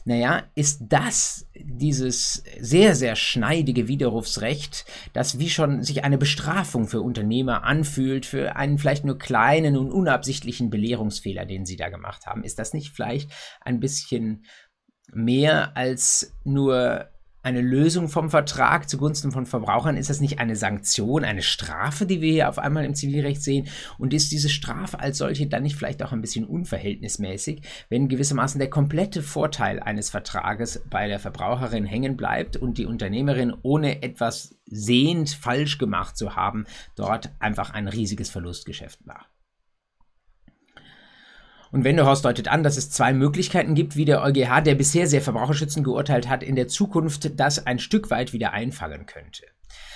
naja, 0.05 0.45
ist 0.55 0.83
das 0.89 1.49
dieses 1.55 2.45
sehr, 2.61 2.95
sehr 2.95 3.17
schneidige 3.17 3.89
Widerrufsrecht, 3.89 4.85
das 5.13 5.39
wie 5.39 5.51
schon 5.51 5.83
sich 5.83 6.05
eine 6.05 6.19
Bestrafung 6.19 6.87
für 6.87 7.01
Unternehmer 7.01 7.65
anfühlt, 7.65 8.27
für 8.27 8.57
einen 8.57 8.79
vielleicht 8.79 9.05
nur 9.05 9.19
kleinen 9.19 9.77
und 9.77 9.91
unabsichtlichen 9.91 10.71
Belehrungsfehler, 10.71 11.47
den 11.47 11.67
sie 11.67 11.77
da 11.77 11.89
gemacht 11.89 12.27
haben, 12.27 12.45
ist 12.45 12.59
das 12.59 12.73
nicht 12.75 12.95
vielleicht 12.95 13.31
ein 13.61 13.81
bisschen 13.81 14.45
mehr 15.13 15.77
als 15.77 16.35
nur 16.45 17.12
eine 17.43 17.61
Lösung 17.61 18.09
vom 18.09 18.31
Vertrag 18.31 18.89
zugunsten 18.89 19.33
von 19.33 19.47
Verbrauchern? 19.47 19.97
Ist 19.97 20.11
das 20.11 20.21
nicht 20.21 20.39
eine 20.39 20.57
Sanktion, 20.57 21.25
eine 21.25 21.43
Strafe, 21.43 22.07
die 22.07 22.21
wir 22.21 22.33
hier 22.33 22.49
auf 22.49 22.59
einmal 22.59 22.85
im 22.85 22.95
Zivilrecht 22.95 23.43
sehen? 23.43 23.69
Und 23.99 24.15
ist 24.15 24.33
diese 24.33 24.49
Strafe 24.49 25.01
als 25.01 25.19
solche 25.19 25.47
dann 25.47 25.63
nicht 25.63 25.77
vielleicht 25.77 26.03
auch 26.03 26.13
ein 26.13 26.21
bisschen 26.21 26.45
unverhältnismäßig, 26.45 27.63
wenn 27.89 28.09
gewissermaßen 28.09 28.59
der 28.59 28.71
komplette 28.71 29.23
Vorteil 29.23 29.81
eines 29.81 30.11
Vertrages 30.11 30.83
bei 30.89 31.09
der 31.09 31.19
Verbraucherin 31.19 31.85
hängen 31.85 32.17
bleibt 32.17 32.57
und 32.57 32.79
die 32.79 32.87
Unternehmerin 32.87 33.53
ohne 33.63 34.03
etwas 34.03 34.57
sehend 34.67 35.31
falsch 35.31 35.79
gemacht 35.79 36.17
zu 36.17 36.37
haben, 36.37 36.65
dort 36.97 37.31
einfach 37.41 37.71
ein 37.71 37.89
riesiges 37.89 38.31
Verlustgeschäft 38.31 39.05
macht? 39.07 39.32
Und 41.73 41.85
Wendehorst 41.85 42.25
deutet 42.25 42.49
an, 42.49 42.63
dass 42.63 42.77
es 42.77 42.91
zwei 42.91 43.15
Möglichkeiten 43.15 43.75
gibt, 43.75 43.97
wie 43.97 44.05
der 44.05 44.23
EuGH, 44.23 44.61
der 44.61 44.75
bisher 44.75 45.07
sehr 45.07 45.23
verbraucherschützend 45.23 45.85
geurteilt 45.85 46.29
hat, 46.29 46.43
in 46.43 46.55
der 46.55 46.69
Zukunft 46.69 47.41
das 47.41 47.67
ein 47.67 47.79
Stück 47.79 48.11
weit 48.11 48.35
wieder 48.35 48.53
einfangen 48.53 49.07
könnte. 49.07 49.45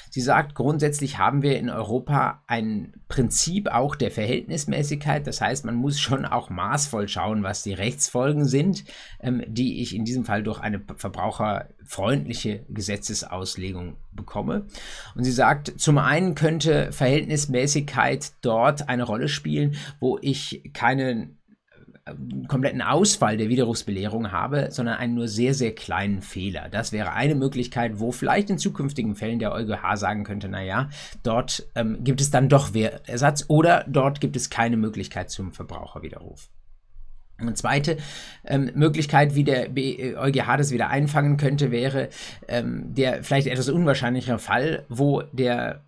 Sie 0.09 0.23
sagt, 0.23 0.55
grundsätzlich 0.55 1.19
haben 1.19 1.43
wir 1.43 1.59
in 1.59 1.69
Europa 1.69 2.43
ein 2.47 2.95
Prinzip 3.09 3.69
auch 3.69 3.95
der 3.95 4.11
Verhältnismäßigkeit. 4.11 5.27
Das 5.27 5.43
heißt, 5.43 5.67
man 5.67 5.75
muss 5.75 6.01
schon 6.01 6.25
auch 6.25 6.49
maßvoll 6.49 7.09
schauen, 7.09 7.43
was 7.43 7.63
die 7.63 7.75
Rechtsfolgen 7.75 8.47
sind, 8.47 8.85
ähm, 9.21 9.43
die 9.47 9.83
ich 9.83 9.95
in 9.95 10.07
diesem 10.07 10.25
Fall 10.25 10.43
durch 10.43 10.61
eine 10.61 10.81
verbraucherfreundliche 10.97 12.65
Gesetzesauslegung 12.71 13.97
bekomme. 14.13 14.65
Und 15.15 15.25
sie 15.25 15.33
sagt, 15.33 15.79
zum 15.79 15.99
einen 15.99 16.35
könnte 16.35 16.93
Verhältnismäßigkeit 16.93 18.33
dort 18.41 18.89
eine 18.89 19.03
Rolle 19.03 19.29
spielen, 19.29 19.77
wo 20.01 20.19
ich 20.23 20.71
keinen 20.73 21.36
kompletten 22.47 22.83
Ausfall 22.83 23.37
der 23.37 23.49
Widerrufsbelehrung 23.49 24.31
habe, 24.31 24.69
sondern 24.71 24.97
einen 24.97 25.15
nur 25.15 25.27
sehr, 25.27 25.55
sehr 25.55 25.75
kleinen 25.75 26.23
Fehler. 26.23 26.69
Das 26.71 26.93
wäre 26.93 27.13
eine 27.13 27.35
Möglichkeit, 27.35 27.99
wo 27.99 28.13
vielleicht 28.13 28.49
in 28.49 28.59
zukünftigen 28.59 29.17
Fällen 29.17 29.41
der 29.41 29.53
EuGH 29.53 29.97
sagen 29.97 30.23
könnte, 30.23 30.49
naja, 30.49 30.89
dort 31.25 31.67
ähm, 31.75 32.05
gibt 32.05 32.21
es 32.21 32.31
dann 32.31 32.49
doch 32.49 32.75
Wehrersatz 32.75 33.47
oder 33.49 33.85
dort 33.89 34.21
gibt 34.21 34.37
es 34.37 34.51
keine 34.51 34.77
Möglichkeit 34.77 35.31
zum 35.31 35.53
Verbraucherwiderruf. 35.53 36.49
Eine 37.39 37.55
zweite 37.55 37.99
ähm, 38.45 38.71
Möglichkeit, 38.75 39.35
wie 39.35 39.45
der 39.45 39.69
EuGH 39.71 40.57
das 40.57 40.71
wieder 40.71 40.89
einfangen 40.89 41.37
könnte, 41.37 41.71
wäre 41.71 42.09
ähm, 42.49 42.95
der 42.95 43.25
vielleicht 43.25 43.49
etwas 43.49 43.69
unwahrscheinlichere 43.69 44.39
Fall, 44.39 44.87
wo 44.89 45.23
der 45.33 45.85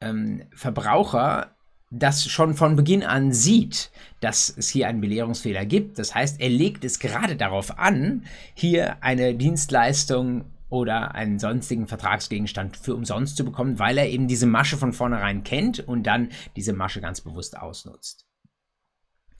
ähm, 0.00 0.42
Verbraucher 0.54 1.53
das 1.98 2.26
schon 2.26 2.54
von 2.54 2.76
Beginn 2.76 3.04
an 3.04 3.32
sieht, 3.32 3.90
dass 4.20 4.52
es 4.56 4.68
hier 4.68 4.88
einen 4.88 5.00
Belehrungsfehler 5.00 5.64
gibt. 5.64 5.98
Das 5.98 6.14
heißt, 6.14 6.40
er 6.40 6.48
legt 6.48 6.84
es 6.84 6.98
gerade 6.98 7.36
darauf 7.36 7.78
an, 7.78 8.24
hier 8.54 9.02
eine 9.02 9.34
Dienstleistung 9.34 10.44
oder 10.68 11.14
einen 11.14 11.38
sonstigen 11.38 11.86
Vertragsgegenstand 11.86 12.76
für 12.76 12.96
umsonst 12.96 13.36
zu 13.36 13.44
bekommen, 13.44 13.78
weil 13.78 13.96
er 13.96 14.08
eben 14.08 14.26
diese 14.26 14.46
Masche 14.46 14.76
von 14.76 14.92
vornherein 14.92 15.44
kennt 15.44 15.80
und 15.80 16.04
dann 16.04 16.30
diese 16.56 16.72
Masche 16.72 17.00
ganz 17.00 17.20
bewusst 17.20 17.56
ausnutzt. 17.56 18.26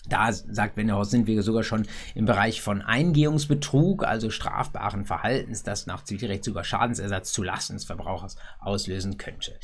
Da 0.07 0.33
sagt 0.33 0.77
Wendehaus, 0.77 1.11
sind 1.11 1.27
wir 1.27 1.43
sogar 1.43 1.63
schon 1.63 1.87
im 2.15 2.27
Bereich 2.27 2.61
von 2.61 2.83
Eingehungsbetrug, 2.83 4.05
also 4.05 4.29
strafbaren 4.31 5.07
Verhaltens, 5.07 5.63
das 5.63 5.87
nach 5.87 6.05
Zivilrecht 6.05 6.45
sogar 6.45 6.63
Schadensersatz 6.63 7.33
zu 7.33 7.43
Lasten 7.43 7.73
des 7.77 7.87
Verbrauchers 7.87 8.37
auslösen 8.61 9.17
könnte. 9.17 9.59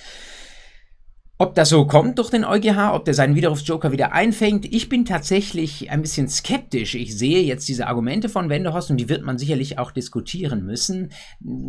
Ob 1.41 1.55
das 1.55 1.71
so 1.71 1.87
kommt 1.87 2.19
durch 2.19 2.29
den 2.29 2.45
EuGH, 2.45 2.93
ob 2.93 3.07
der 3.07 3.15
seinen 3.15 3.35
Widerrufsjoker 3.35 3.93
wieder 3.93 4.13
einfängt, 4.13 4.67
ich 4.67 4.91
bin 4.91 5.07
tatsächlich 5.07 5.91
ein 5.91 6.03
bisschen 6.03 6.29
skeptisch. 6.29 6.95
Ich 6.95 7.17
sehe 7.17 7.43
jetzt 7.43 7.67
diese 7.67 7.87
Argumente 7.87 8.29
von 8.29 8.51
Wendehorst 8.51 8.91
und 8.91 8.99
die 8.99 9.09
wird 9.09 9.25
man 9.25 9.39
sicherlich 9.39 9.79
auch 9.79 9.91
diskutieren 9.91 10.67
müssen. 10.67 11.13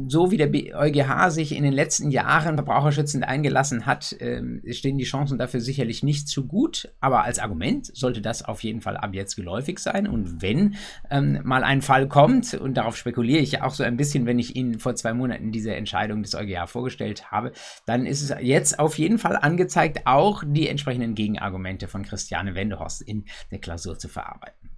So 0.09 0.29
wie 0.29 0.35
der 0.35 0.51
EuGH 0.51 1.29
sich 1.29 1.55
in 1.55 1.63
den 1.63 1.71
letzten 1.71 2.11
Jahren 2.11 2.55
verbraucherschützend 2.55 3.23
eingelassen 3.23 3.85
hat, 3.85 4.11
äh, 4.19 4.43
stehen 4.73 4.97
die 4.97 5.05
Chancen 5.05 5.37
dafür 5.37 5.61
sicherlich 5.61 6.03
nicht 6.03 6.27
zu 6.27 6.47
gut. 6.47 6.93
Aber 6.99 7.23
als 7.23 7.39
Argument 7.39 7.95
sollte 7.95 8.19
das 8.19 8.43
auf 8.43 8.63
jeden 8.63 8.81
Fall 8.81 8.97
ab 8.97 9.13
jetzt 9.13 9.37
geläufig 9.37 9.79
sein. 9.79 10.05
Und 10.05 10.41
wenn 10.41 10.75
ähm, 11.09 11.39
mal 11.45 11.63
ein 11.63 11.81
Fall 11.81 12.09
kommt, 12.09 12.55
und 12.55 12.73
darauf 12.73 12.97
spekuliere 12.97 13.39
ich 13.39 13.53
ja 13.53 13.63
auch 13.63 13.73
so 13.73 13.83
ein 13.83 13.95
bisschen, 13.95 14.25
wenn 14.25 14.37
ich 14.37 14.53
Ihnen 14.57 14.79
vor 14.79 14.95
zwei 14.95 15.13
Monaten 15.13 15.53
diese 15.53 15.73
Entscheidung 15.73 16.23
des 16.23 16.35
EuGH 16.35 16.67
vorgestellt 16.67 17.31
habe, 17.31 17.53
dann 17.85 18.05
ist 18.05 18.21
es 18.21 18.35
jetzt 18.41 18.77
auf 18.77 18.97
jeden 18.97 19.17
Fall 19.17 19.37
angezeigt, 19.37 19.60
angezeigt, 19.61 20.07
auch 20.07 20.43
die 20.45 20.67
entsprechenden 20.67 21.13
Gegenargumente 21.13 21.87
von 21.87 22.03
Christiane 22.03 22.55
Wendehorst 22.55 23.01
in 23.01 23.25
der 23.51 23.59
Klausur 23.59 23.97
zu 23.99 24.09
verarbeiten. 24.09 24.69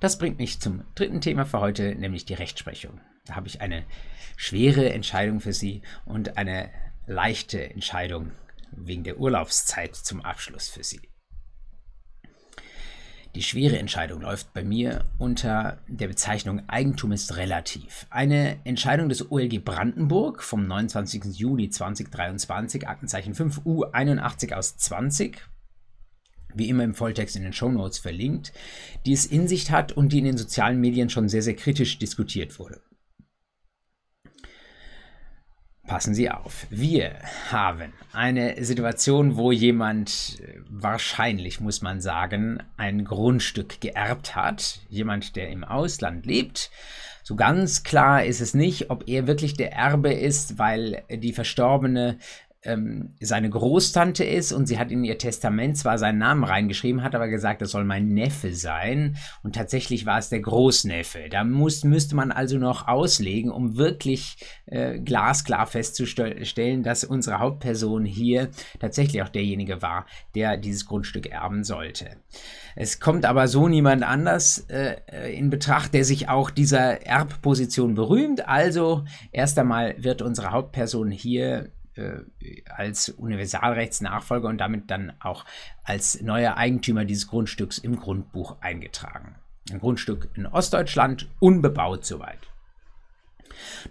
Das 0.00 0.16
bringt 0.16 0.38
mich 0.38 0.60
zum 0.60 0.84
dritten 0.94 1.20
Thema 1.20 1.44
für 1.44 1.60
heute, 1.60 1.94
nämlich 1.94 2.24
die 2.24 2.34
Rechtsprechung. 2.34 3.00
Da 3.26 3.36
habe 3.36 3.48
ich 3.48 3.60
eine 3.60 3.84
schwere 4.36 4.90
Entscheidung 4.92 5.40
für 5.40 5.52
Sie 5.52 5.82
und 6.06 6.38
eine 6.38 6.70
leichte 7.06 7.62
Entscheidung 7.62 8.32
wegen 8.72 9.04
der 9.04 9.18
Urlaubszeit 9.18 9.94
zum 9.94 10.22
Abschluss 10.22 10.70
für 10.70 10.84
Sie. 10.84 11.00
Die 13.36 13.44
schwere 13.44 13.78
Entscheidung 13.78 14.22
läuft 14.22 14.52
bei 14.52 14.64
mir 14.64 15.04
unter 15.18 15.78
der 15.86 16.08
Bezeichnung 16.08 16.68
Eigentum 16.68 17.12
ist 17.12 17.36
relativ. 17.36 18.06
Eine 18.10 18.58
Entscheidung 18.64 19.08
des 19.08 19.30
OLG 19.30 19.64
Brandenburg 19.64 20.42
vom 20.42 20.66
29. 20.66 21.38
Juni 21.38 21.70
2023, 21.70 22.88
Aktenzeichen 22.88 23.34
5U 23.34 23.92
81 23.92 24.52
aus 24.56 24.76
20, 24.78 25.46
wie 26.54 26.68
immer 26.68 26.82
im 26.82 26.96
Volltext 26.96 27.36
in 27.36 27.44
den 27.44 27.52
Shownotes 27.52 27.98
verlinkt, 27.98 28.52
die 29.06 29.12
es 29.12 29.26
in 29.26 29.46
sich 29.46 29.70
hat 29.70 29.92
und 29.92 30.12
die 30.12 30.18
in 30.18 30.24
den 30.24 30.36
sozialen 30.36 30.80
Medien 30.80 31.08
schon 31.08 31.28
sehr, 31.28 31.42
sehr 31.42 31.54
kritisch 31.54 32.00
diskutiert 32.00 32.58
wurde. 32.58 32.80
Passen 35.90 36.14
Sie 36.14 36.30
auf. 36.30 36.68
Wir 36.70 37.16
haben 37.50 37.92
eine 38.12 38.62
Situation, 38.64 39.36
wo 39.36 39.50
jemand 39.50 40.38
äh, 40.40 40.60
wahrscheinlich, 40.68 41.58
muss 41.58 41.82
man 41.82 42.00
sagen, 42.00 42.62
ein 42.76 43.04
Grundstück 43.04 43.80
geerbt 43.80 44.36
hat. 44.36 44.78
Jemand, 44.88 45.34
der 45.34 45.48
im 45.48 45.64
Ausland 45.64 46.26
lebt. 46.26 46.70
So 47.24 47.34
ganz 47.34 47.82
klar 47.82 48.24
ist 48.24 48.40
es 48.40 48.54
nicht, 48.54 48.88
ob 48.90 49.08
er 49.08 49.26
wirklich 49.26 49.54
der 49.54 49.72
Erbe 49.72 50.12
ist, 50.12 50.60
weil 50.60 51.02
die 51.10 51.32
Verstorbene 51.32 52.18
ähm, 52.62 53.14
seine 53.20 53.48
Großtante 53.48 54.22
ist 54.22 54.52
und 54.52 54.66
sie 54.66 54.78
hat 54.78 54.92
in 54.92 55.02
ihr 55.02 55.16
Testament 55.16 55.78
zwar 55.78 55.96
seinen 55.96 56.18
Namen 56.18 56.44
reingeschrieben, 56.44 57.02
hat 57.02 57.14
aber 57.14 57.28
gesagt, 57.28 57.62
das 57.62 57.70
soll 57.70 57.84
mein 57.84 58.08
Neffe 58.08 58.54
sein 58.54 59.16
und 59.42 59.54
tatsächlich 59.54 60.04
war 60.04 60.18
es 60.18 60.28
der 60.28 60.40
Großneffe. 60.40 61.28
Da 61.30 61.42
muss, 61.44 61.84
müsste 61.84 62.16
man 62.16 62.32
also 62.32 62.58
noch 62.58 62.86
auslegen, 62.86 63.50
um 63.50 63.76
wirklich 63.78 64.36
äh, 64.66 64.98
glasklar 64.98 65.66
festzustellen, 65.66 66.82
dass 66.82 67.04
unsere 67.04 67.38
Hauptperson 67.38 68.04
hier 68.04 68.50
tatsächlich 68.78 69.22
auch 69.22 69.30
derjenige 69.30 69.80
war, 69.80 70.04
der 70.34 70.58
dieses 70.58 70.84
Grundstück 70.84 71.26
erben 71.26 71.64
sollte. 71.64 72.10
Es 72.76 73.00
kommt 73.00 73.24
aber 73.24 73.48
so 73.48 73.68
niemand 73.68 74.02
anders 74.02 74.66
äh, 74.68 74.96
in 75.32 75.48
Betracht, 75.48 75.94
der 75.94 76.04
sich 76.04 76.28
auch 76.28 76.50
dieser 76.50 77.06
Erbposition 77.06 77.94
berühmt. 77.94 78.46
Also 78.48 79.04
erst 79.32 79.58
einmal 79.58 79.94
wird 79.98 80.20
unsere 80.20 80.50
Hauptperson 80.50 81.10
hier 81.10 81.70
als 82.66 83.08
Universalrechtsnachfolger 83.10 84.48
und 84.48 84.58
damit 84.58 84.90
dann 84.90 85.12
auch 85.20 85.44
als 85.84 86.20
neuer 86.22 86.56
Eigentümer 86.56 87.04
dieses 87.04 87.26
Grundstücks 87.26 87.78
im 87.78 87.96
Grundbuch 87.96 88.56
eingetragen. 88.60 89.36
Ein 89.70 89.80
Grundstück 89.80 90.28
in 90.34 90.46
Ostdeutschland, 90.46 91.28
unbebaut 91.38 92.04
soweit. 92.04 92.49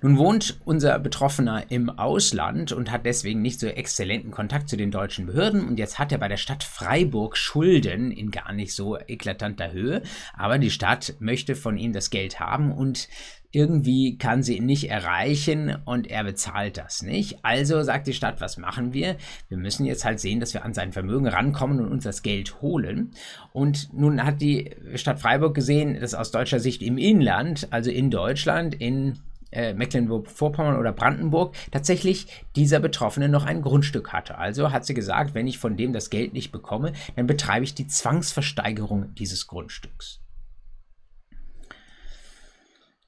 Nun 0.02 0.18
wohnt 0.18 0.60
unser 0.66 0.98
Betroffener 1.00 1.70
im 1.70 1.90
Ausland 1.90 2.72
und 2.72 2.92
hat 2.92 3.06
deswegen 3.06 3.42
nicht 3.42 3.60
so 3.60 3.68
exzellenten 3.68 4.32
Kontakt 4.32 4.70
zu 4.70 4.78
den 4.78 4.92
deutschen 4.92 5.26
Behörden 5.26 5.68
und 5.68 5.80
jetzt 5.80 6.00
hat 6.00 6.12
er 6.12 6.18
bei 6.18 6.28
der 6.28 6.38
Stadt 6.38 6.64
Freiburg 6.64 7.38
Schulden 7.38 8.12
in 8.12 8.32
gar 8.32 8.54
nicht 8.54 8.74
so 8.74 8.98
eklatanter 8.98 9.72
Höhe, 9.72 10.02
aber 10.34 10.58
die 10.58 10.72
Stadt 10.72 11.16
möchte 11.20 11.56
von 11.56 11.78
ihm 11.78 11.94
das 11.94 12.10
Geld 12.10 12.40
haben 12.40 12.72
und 12.72 13.08
irgendwie 13.52 14.18
kann 14.18 14.44
sie 14.44 14.58
ihn 14.58 14.68
nicht 14.68 14.90
erreichen 14.90 15.76
und 15.86 16.08
er 16.08 16.24
bezahlt 16.24 16.78
das 16.78 17.02
nicht. 17.02 17.44
Also 17.44 17.82
sagt 17.82 18.06
die 18.06 18.14
Stadt, 18.14 18.42
was 18.42 18.58
machen 18.58 18.94
wir? 18.94 19.16
Wir 19.48 19.58
müssen 19.58 19.86
jetzt 19.86 20.06
halt 20.06 20.20
sehen, 20.20 20.40
dass 20.40 20.54
wir 20.54 20.64
an 20.64 20.76
sein 20.76 20.94
Vermögen 20.94 21.28
rankommen 21.28 21.80
und 21.80 21.92
uns 21.92 22.04
das 22.04 22.22
Geld 22.22 22.62
holen. 22.62 23.12
Und 23.52 23.92
nun 23.92 24.24
hat 24.24 24.42
die 24.42 24.76
Stadt 24.96 25.20
Freiburg 25.20 25.56
gesehen, 25.56 26.00
dass 26.00 26.14
aus 26.14 26.30
deutscher 26.30 26.60
Sicht 26.60 26.84
im 26.84 27.00
Inland, 27.00 27.68
also 27.72 27.90
in 27.90 28.12
Deutschland, 28.12 28.76
in 28.76 29.18
äh, 29.52 29.74
Mecklenburg-Vorpommern 29.74 30.78
oder 30.78 30.92
Brandenburg 30.92 31.56
tatsächlich 31.72 32.28
dieser 32.56 32.80
Betroffene 32.80 33.30
noch 33.30 33.46
ein 33.46 33.62
Grundstück 33.62 34.14
hatte. 34.14 34.38
Also 34.38 34.72
hat 34.72 34.86
sie 34.86 34.94
gesagt, 34.94 35.34
wenn 35.34 35.48
ich 35.48 35.58
von 35.58 35.78
dem 35.78 35.94
das 35.94 36.10
Geld 36.10 36.34
nicht 36.34 36.52
bekomme, 36.52 36.94
dann 37.16 37.28
betreibe 37.28 37.64
ich 37.64 37.74
die 37.74 37.88
Zwangsversteigerung 37.88 39.14
dieses 39.16 39.48
Grundstücks. 39.48 40.22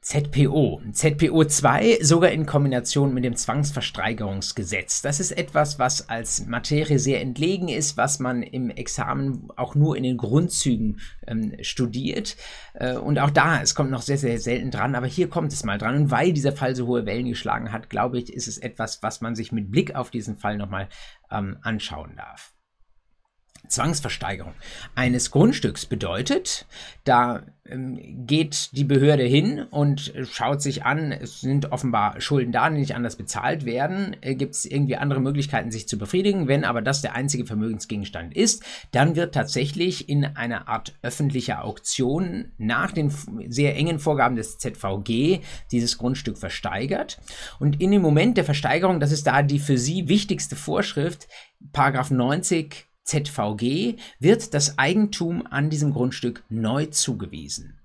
ZPO. 0.03 0.81
ZPO 0.91 1.43
2 1.43 1.99
sogar 2.01 2.31
in 2.31 2.47
Kombination 2.47 3.13
mit 3.13 3.23
dem 3.23 3.35
Zwangsversteigerungsgesetz. 3.35 5.03
Das 5.03 5.19
ist 5.19 5.31
etwas, 5.31 5.77
was 5.77 6.09
als 6.09 6.47
Materie 6.47 6.97
sehr 6.97 7.21
entlegen 7.21 7.67
ist, 7.67 7.97
was 7.97 8.17
man 8.17 8.41
im 8.41 8.71
Examen 8.71 9.49
auch 9.55 9.75
nur 9.75 9.95
in 9.95 10.01
den 10.01 10.17
Grundzügen 10.17 10.99
ähm, 11.27 11.55
studiert. 11.61 12.35
Äh, 12.73 12.95
und 12.95 13.19
auch 13.19 13.29
da, 13.29 13.61
es 13.61 13.75
kommt 13.75 13.91
noch 13.91 14.01
sehr, 14.01 14.17
sehr 14.17 14.39
selten 14.39 14.71
dran, 14.71 14.95
aber 14.95 15.05
hier 15.05 15.29
kommt 15.29 15.53
es 15.53 15.63
mal 15.63 15.77
dran. 15.77 15.95
Und 15.95 16.09
weil 16.09 16.33
dieser 16.33 16.53
Fall 16.53 16.75
so 16.75 16.87
hohe 16.87 17.05
Wellen 17.05 17.29
geschlagen 17.29 17.71
hat, 17.71 17.91
glaube 17.91 18.17
ich, 18.17 18.33
ist 18.33 18.47
es 18.47 18.57
etwas, 18.57 19.03
was 19.03 19.21
man 19.21 19.35
sich 19.35 19.51
mit 19.51 19.69
Blick 19.69 19.93
auf 19.93 20.09
diesen 20.09 20.35
Fall 20.35 20.57
nochmal 20.57 20.89
ähm, 21.29 21.57
anschauen 21.61 22.15
darf. 22.17 22.55
Zwangsversteigerung 23.71 24.53
eines 24.95 25.31
Grundstücks 25.31 25.85
bedeutet, 25.85 26.67
da 27.03 27.43
ähm, 27.65 28.25
geht 28.27 28.69
die 28.73 28.83
Behörde 28.83 29.23
hin 29.23 29.65
und 29.71 30.13
schaut 30.29 30.61
sich 30.61 30.83
an, 30.83 31.11
es 31.11 31.41
sind 31.41 31.71
offenbar 31.71 32.19
Schulden 32.19 32.51
da, 32.51 32.69
die 32.69 32.79
nicht 32.79 32.95
anders 32.95 33.15
bezahlt 33.15 33.65
werden. 33.65 34.17
Äh, 34.21 34.35
Gibt 34.35 34.55
es 34.55 34.65
irgendwie 34.65 34.97
andere 34.97 35.21
Möglichkeiten, 35.21 35.71
sich 35.71 35.87
zu 35.87 35.97
befriedigen? 35.97 36.47
Wenn 36.47 36.65
aber 36.65 36.81
das 36.81 37.01
der 37.01 37.15
einzige 37.15 37.45
Vermögensgegenstand 37.45 38.35
ist, 38.35 38.63
dann 38.91 39.15
wird 39.15 39.33
tatsächlich 39.33 40.09
in 40.09 40.25
einer 40.25 40.67
Art 40.67 40.93
öffentlicher 41.01 41.63
Auktion 41.63 42.51
nach 42.57 42.91
den 42.91 43.11
sehr 43.47 43.75
engen 43.75 43.99
Vorgaben 43.99 44.35
des 44.35 44.57
ZVG 44.57 45.39
dieses 45.71 45.97
Grundstück 45.97 46.37
versteigert. 46.37 47.19
Und 47.59 47.81
in 47.81 47.91
dem 47.91 48.01
Moment 48.01 48.37
der 48.37 48.45
Versteigerung, 48.45 48.99
das 48.99 49.11
ist 49.11 49.25
da 49.27 49.41
die 49.41 49.59
für 49.59 49.77
Sie 49.77 50.09
wichtigste 50.09 50.55
Vorschrift, 50.55 51.27
Paragraph 51.71 52.11
90 52.11 52.90
ZVG 53.03 53.97
wird 54.19 54.53
das 54.53 54.77
Eigentum 54.77 55.45
an 55.47 55.69
diesem 55.69 55.91
Grundstück 55.91 56.43
neu 56.49 56.85
zugewiesen. 56.87 57.81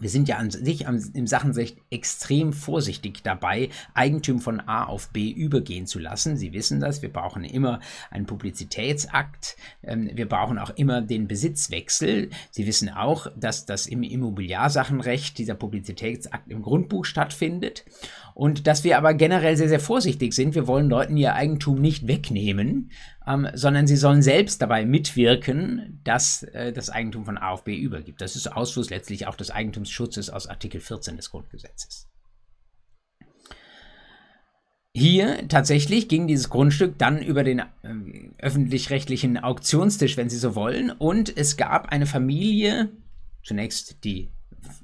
wir 0.00 0.08
sind 0.08 0.28
ja 0.28 0.36
an 0.36 0.50
sich 0.50 0.84
im 0.84 1.26
Sachenrecht 1.26 1.78
extrem 1.90 2.52
vorsichtig 2.52 3.22
dabei, 3.22 3.70
Eigentum 3.94 4.40
von 4.40 4.60
A 4.60 4.84
auf 4.84 5.08
B 5.10 5.30
übergehen 5.30 5.86
zu 5.86 5.98
lassen. 5.98 6.36
Sie 6.36 6.52
wissen 6.52 6.80
das, 6.80 7.02
wir 7.02 7.12
brauchen 7.12 7.44
immer 7.44 7.80
einen 8.10 8.26
Publizitätsakt, 8.26 9.56
ähm, 9.82 10.10
wir 10.14 10.28
brauchen 10.28 10.58
auch 10.58 10.70
immer 10.70 11.02
den 11.02 11.28
Besitzwechsel. 11.28 12.30
Sie 12.50 12.66
wissen 12.66 12.88
auch, 12.88 13.26
dass 13.36 13.66
das 13.66 13.86
im 13.86 14.02
Immobiliarsachenrecht 14.02 15.38
dieser 15.38 15.54
Publizitätsakt 15.54 16.50
im 16.50 16.62
Grundbuch 16.62 17.04
stattfindet 17.04 17.84
und 18.34 18.66
dass 18.66 18.84
wir 18.84 18.98
aber 18.98 19.14
generell 19.14 19.56
sehr, 19.56 19.68
sehr 19.68 19.80
vorsichtig 19.80 20.32
sind. 20.32 20.54
Wir 20.54 20.66
wollen 20.66 20.88
Leuten 20.88 21.16
ihr 21.16 21.34
Eigentum 21.34 21.80
nicht 21.80 22.06
wegnehmen, 22.06 22.90
ähm, 23.28 23.48
sondern 23.52 23.86
sie 23.86 23.96
sollen 23.96 24.22
selbst 24.22 24.62
dabei 24.62 24.86
mitwirken, 24.86 26.00
dass 26.02 26.44
äh, 26.44 26.72
das 26.72 26.88
Eigentum 26.88 27.26
von 27.26 27.36
A 27.36 27.50
auf 27.50 27.64
B 27.64 27.76
übergibt. 27.76 28.20
Das 28.20 28.36
ist 28.36 28.46
Ausfluss 28.48 28.90
letztlich 28.90 29.26
auch 29.26 29.36
des 29.36 29.50
Eigentumsschutzes 29.50 30.30
aus 30.30 30.46
Artikel 30.46 30.80
14 30.80 31.16
des 31.16 31.30
Grundgesetzes. 31.30 32.08
Hier 34.94 35.46
tatsächlich 35.48 36.08
ging 36.08 36.26
dieses 36.26 36.48
Grundstück 36.48 36.98
dann 36.98 37.22
über 37.22 37.44
den 37.44 37.60
äh, 37.60 37.64
öffentlich-rechtlichen 38.38 39.36
Auktionstisch, 39.36 40.16
wenn 40.16 40.30
Sie 40.30 40.38
so 40.38 40.54
wollen, 40.54 40.90
und 40.90 41.36
es 41.36 41.56
gab 41.56 41.90
eine 41.90 42.06
Familie, 42.06 42.90
zunächst 43.44 44.02
die 44.04 44.32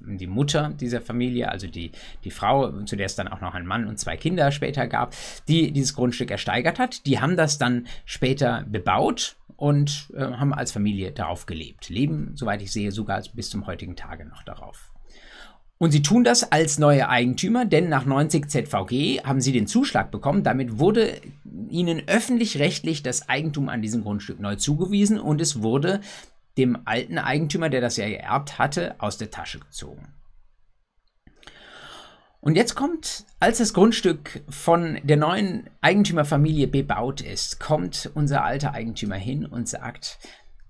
die 0.00 0.26
Mutter 0.26 0.72
dieser 0.78 1.00
Familie, 1.00 1.50
also 1.50 1.66
die, 1.66 1.92
die 2.24 2.30
Frau, 2.30 2.82
zu 2.82 2.96
der 2.96 3.06
es 3.06 3.16
dann 3.16 3.28
auch 3.28 3.40
noch 3.40 3.54
einen 3.54 3.66
Mann 3.66 3.86
und 3.86 3.98
zwei 3.98 4.16
Kinder 4.16 4.50
später 4.52 4.86
gab, 4.86 5.14
die 5.48 5.72
dieses 5.72 5.94
Grundstück 5.94 6.30
ersteigert 6.30 6.78
hat. 6.78 7.06
Die 7.06 7.20
haben 7.20 7.36
das 7.36 7.58
dann 7.58 7.86
später 8.04 8.64
bebaut 8.68 9.36
und 9.56 10.10
äh, 10.14 10.20
haben 10.20 10.52
als 10.52 10.72
Familie 10.72 11.12
darauf 11.12 11.46
gelebt. 11.46 11.88
Leben, 11.88 12.32
soweit 12.34 12.62
ich 12.62 12.72
sehe, 12.72 12.92
sogar 12.92 13.22
bis 13.34 13.50
zum 13.50 13.66
heutigen 13.66 13.96
Tage 13.96 14.24
noch 14.24 14.42
darauf. 14.42 14.92
Und 15.78 15.90
sie 15.90 16.02
tun 16.02 16.24
das 16.24 16.50
als 16.52 16.78
neue 16.78 17.08
Eigentümer, 17.08 17.64
denn 17.64 17.88
nach 17.88 18.06
90 18.06 18.48
ZVG 18.48 19.24
haben 19.24 19.40
sie 19.40 19.52
den 19.52 19.66
Zuschlag 19.66 20.10
bekommen. 20.10 20.42
Damit 20.44 20.78
wurde 20.78 21.20
ihnen 21.68 22.02
öffentlich-rechtlich 22.06 23.02
das 23.02 23.28
Eigentum 23.28 23.68
an 23.68 23.82
diesem 23.82 24.02
Grundstück 24.02 24.40
neu 24.40 24.56
zugewiesen 24.56 25.18
und 25.18 25.40
es 25.40 25.62
wurde 25.62 26.00
dem 26.56 26.78
alten 26.84 27.18
Eigentümer, 27.18 27.68
der 27.68 27.80
das 27.80 27.96
ja 27.96 28.08
geerbt 28.08 28.58
hatte, 28.58 28.94
aus 28.98 29.18
der 29.18 29.30
Tasche 29.30 29.58
gezogen. 29.58 30.14
Und 32.40 32.56
jetzt 32.56 32.74
kommt, 32.74 33.24
als 33.40 33.56
das 33.56 33.72
Grundstück 33.72 34.42
von 34.50 35.00
der 35.02 35.16
neuen 35.16 35.70
Eigentümerfamilie 35.80 36.68
bebaut 36.68 37.22
ist, 37.22 37.58
kommt 37.58 38.10
unser 38.14 38.44
alter 38.44 38.74
Eigentümer 38.74 39.16
hin 39.16 39.46
und 39.46 39.66
sagt, 39.66 40.18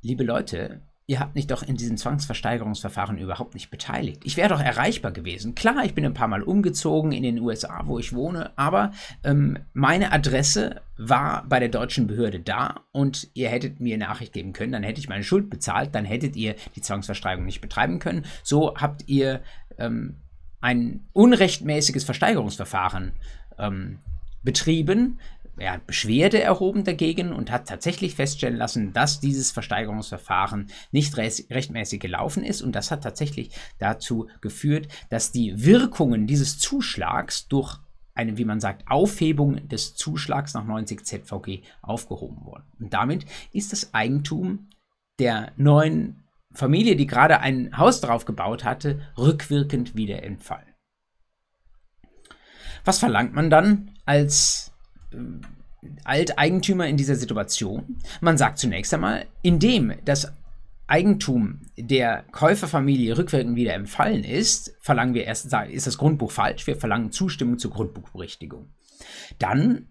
liebe 0.00 0.22
Leute, 0.22 0.82
ihr 1.06 1.20
habt 1.20 1.34
mich 1.34 1.46
doch 1.46 1.62
in 1.62 1.76
diesem 1.76 1.98
Zwangsversteigerungsverfahren 1.98 3.18
überhaupt 3.18 3.54
nicht 3.54 3.70
beteiligt. 3.70 4.22
Ich 4.24 4.38
wäre 4.38 4.48
doch 4.48 4.60
erreichbar 4.60 5.12
gewesen. 5.12 5.54
Klar, 5.54 5.84
ich 5.84 5.94
bin 5.94 6.04
ein 6.04 6.14
paar 6.14 6.28
Mal 6.28 6.42
umgezogen 6.42 7.12
in 7.12 7.22
den 7.22 7.38
USA, 7.40 7.82
wo 7.84 7.98
ich 7.98 8.14
wohne, 8.14 8.52
aber 8.56 8.92
ähm, 9.22 9.58
meine 9.74 10.12
Adresse 10.12 10.80
war 10.96 11.44
bei 11.46 11.60
der 11.60 11.68
deutschen 11.68 12.06
Behörde 12.06 12.40
da 12.40 12.80
und 12.92 13.28
ihr 13.34 13.50
hättet 13.50 13.80
mir 13.80 13.98
Nachricht 13.98 14.32
geben 14.32 14.54
können, 14.54 14.72
dann 14.72 14.82
hätte 14.82 15.00
ich 15.00 15.08
meine 15.08 15.24
Schuld 15.24 15.50
bezahlt, 15.50 15.94
dann 15.94 16.06
hättet 16.06 16.36
ihr 16.36 16.54
die 16.74 16.80
Zwangsversteigerung 16.80 17.44
nicht 17.44 17.60
betreiben 17.60 17.98
können. 17.98 18.24
So 18.42 18.74
habt 18.76 19.06
ihr 19.06 19.42
ähm, 19.76 20.16
ein 20.62 21.06
unrechtmäßiges 21.12 22.04
Versteigerungsverfahren 22.04 23.12
ähm, 23.58 23.98
betrieben, 24.42 25.18
er 25.56 25.72
hat 25.72 25.86
Beschwerde 25.86 26.42
erhoben 26.42 26.84
dagegen 26.84 27.32
und 27.32 27.50
hat 27.50 27.68
tatsächlich 27.68 28.14
feststellen 28.14 28.56
lassen, 28.56 28.92
dass 28.92 29.20
dieses 29.20 29.52
Versteigerungsverfahren 29.52 30.70
nicht 30.92 31.16
rechtmäßig 31.16 32.00
gelaufen 32.00 32.44
ist. 32.44 32.62
Und 32.62 32.72
das 32.72 32.90
hat 32.90 33.02
tatsächlich 33.02 33.50
dazu 33.78 34.28
geführt, 34.40 34.88
dass 35.10 35.32
die 35.32 35.64
Wirkungen 35.64 36.26
dieses 36.26 36.58
Zuschlags 36.58 37.48
durch 37.48 37.78
eine, 38.14 38.38
wie 38.38 38.44
man 38.44 38.60
sagt, 38.60 38.84
Aufhebung 38.88 39.68
des 39.68 39.94
Zuschlags 39.94 40.54
nach 40.54 40.64
90 40.64 41.04
ZVG 41.04 41.62
aufgehoben 41.82 42.44
wurden. 42.44 42.64
Und 42.78 42.94
damit 42.94 43.26
ist 43.52 43.72
das 43.72 43.92
Eigentum 43.92 44.68
der 45.18 45.52
neuen 45.56 46.24
Familie, 46.52 46.94
die 46.94 47.06
gerade 47.06 47.40
ein 47.40 47.76
Haus 47.76 48.00
darauf 48.00 48.24
gebaut 48.24 48.64
hatte, 48.64 49.00
rückwirkend 49.18 49.96
wieder 49.96 50.22
entfallen. 50.22 50.74
Was 52.84 52.98
verlangt 52.98 53.34
man 53.34 53.50
dann 53.50 53.98
als 54.04 54.73
Alteigentümer 56.04 56.86
in 56.86 56.96
dieser 56.96 57.16
Situation? 57.16 57.96
Man 58.20 58.38
sagt 58.38 58.58
zunächst 58.58 58.94
einmal, 58.94 59.26
indem 59.42 59.94
das 60.04 60.32
Eigentum 60.86 61.62
der 61.78 62.24
Käuferfamilie 62.30 63.16
rückwirkend 63.16 63.56
wieder 63.56 63.74
empfallen 63.74 64.22
ist, 64.22 64.76
verlangen 64.80 65.14
wir 65.14 65.24
erst, 65.24 65.52
ist 65.70 65.86
das 65.86 65.98
Grundbuch 65.98 66.30
falsch, 66.30 66.66
wir 66.66 66.76
verlangen 66.76 67.10
Zustimmung 67.10 67.58
zur 67.58 67.70
Grundbuchberichtigung. 67.70 68.68
Dann 69.38 69.88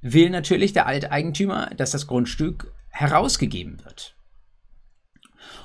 will 0.00 0.30
natürlich 0.30 0.72
der 0.72 0.86
Alteigentümer, 0.86 1.70
dass 1.76 1.90
das 1.90 2.06
Grundstück 2.06 2.72
herausgegeben 2.88 3.84
wird. 3.84 4.16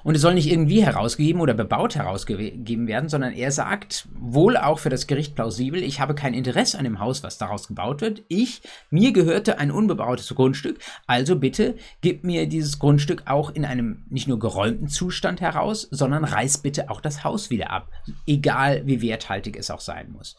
Und 0.06 0.14
es 0.14 0.22
soll 0.22 0.36
nicht 0.36 0.52
irgendwie 0.52 0.86
herausgegeben 0.86 1.42
oder 1.42 1.56
bebaut 1.56 1.96
herausgegeben 1.96 2.86
werden, 2.86 3.10
sondern 3.10 3.34
er 3.34 3.52
sagt, 3.52 4.08
wohl 4.14 4.56
auch 4.56 4.78
für 4.78 4.92
das 4.92 5.08
Gericht 5.08 5.34
plausibel, 5.34 5.82
ich 5.82 6.00
habe 6.00 6.14
kein 6.14 6.36
Interesse 6.36 6.78
an 6.78 6.84
dem 6.84 7.00
Haus, 7.00 7.24
was 7.24 7.40
daraus 7.40 7.68
gebaut 7.68 8.02
wird. 8.02 8.22
Ich, 8.28 8.62
mir 8.92 9.14
gehörte 9.14 9.58
ein 9.58 9.72
unbebautes 9.72 10.30
Grundstück, 10.36 10.78
also 11.08 11.38
bitte 11.38 11.76
gib 12.02 12.24
mir 12.24 12.48
dieses 12.48 12.78
Grundstück 12.78 13.24
auch 13.26 13.50
in 13.50 13.66
einem 13.66 14.06
nicht 14.08 14.28
nur 14.28 14.38
geräumten 14.38 14.90
Zustand 14.90 15.42
heraus, 15.42 15.88
sondern 15.90 16.24
reiß 16.24 16.60
bitte 16.60 16.92
auch 16.92 17.02
das 17.02 17.24
Haus 17.24 17.50
wieder 17.50 17.72
ab, 17.72 17.90
egal 18.28 18.84
wie 18.86 19.02
werthaltig 19.02 19.58
es 19.58 19.72
auch 19.72 19.82
sein 19.82 20.12
muss. 20.12 20.36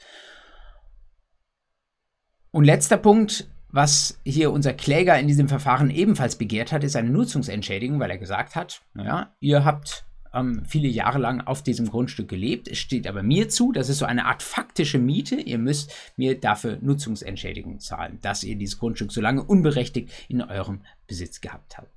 Und 2.53 2.63
letzter 2.63 2.99
Punkt, 2.99 3.49
was 3.77 4.19
hier 4.25 4.51
unser 4.53 4.73
Kläger 4.73 5.19
in 5.21 5.29
diesem 5.29 5.49
Verfahren 5.49 5.91
ebenfalls 5.91 6.37
begehrt 6.37 6.73
hat, 6.73 6.83
ist 6.83 6.97
eine 6.97 7.11
Nutzungsentschädigung, 7.11 8.01
weil 8.01 8.11
er 8.11 8.17
gesagt 8.17 8.57
hat, 8.57 8.81
naja, 8.95 9.35
ihr 9.39 9.67
habt 9.67 10.07
ähm, 10.33 10.63
viele 10.67 10.89
Jahre 10.89 11.19
lang 11.19 11.43
auf 11.43 11.63
diesem 11.63 11.91
Grundstück 11.91 12.29
gelebt, 12.29 12.69
es 12.69 12.79
steht 12.79 13.07
aber 13.07 13.23
mir 13.23 13.51
zu, 13.51 13.73
das 13.73 13.91
ist 13.91 13.99
so 13.99 14.07
eine 14.07 14.25
Art 14.25 14.43
faktische 14.43 14.99
Miete, 14.99 15.37
ihr 15.37 15.59
müsst 15.59 15.93
mir 16.17 16.41
dafür 16.41 16.79
Nutzungsentschädigung 16.81 17.79
zahlen, 17.79 18.19
dass 18.23 18.45
ihr 18.45 18.57
dieses 18.57 18.79
Grundstück 18.79 19.13
so 19.13 19.21
lange 19.21 19.45
unberechtigt 19.45 20.11
in 20.29 20.41
eurem 20.41 20.81
Besitz 21.07 21.43
gehabt 21.43 21.77
habt. 21.77 21.96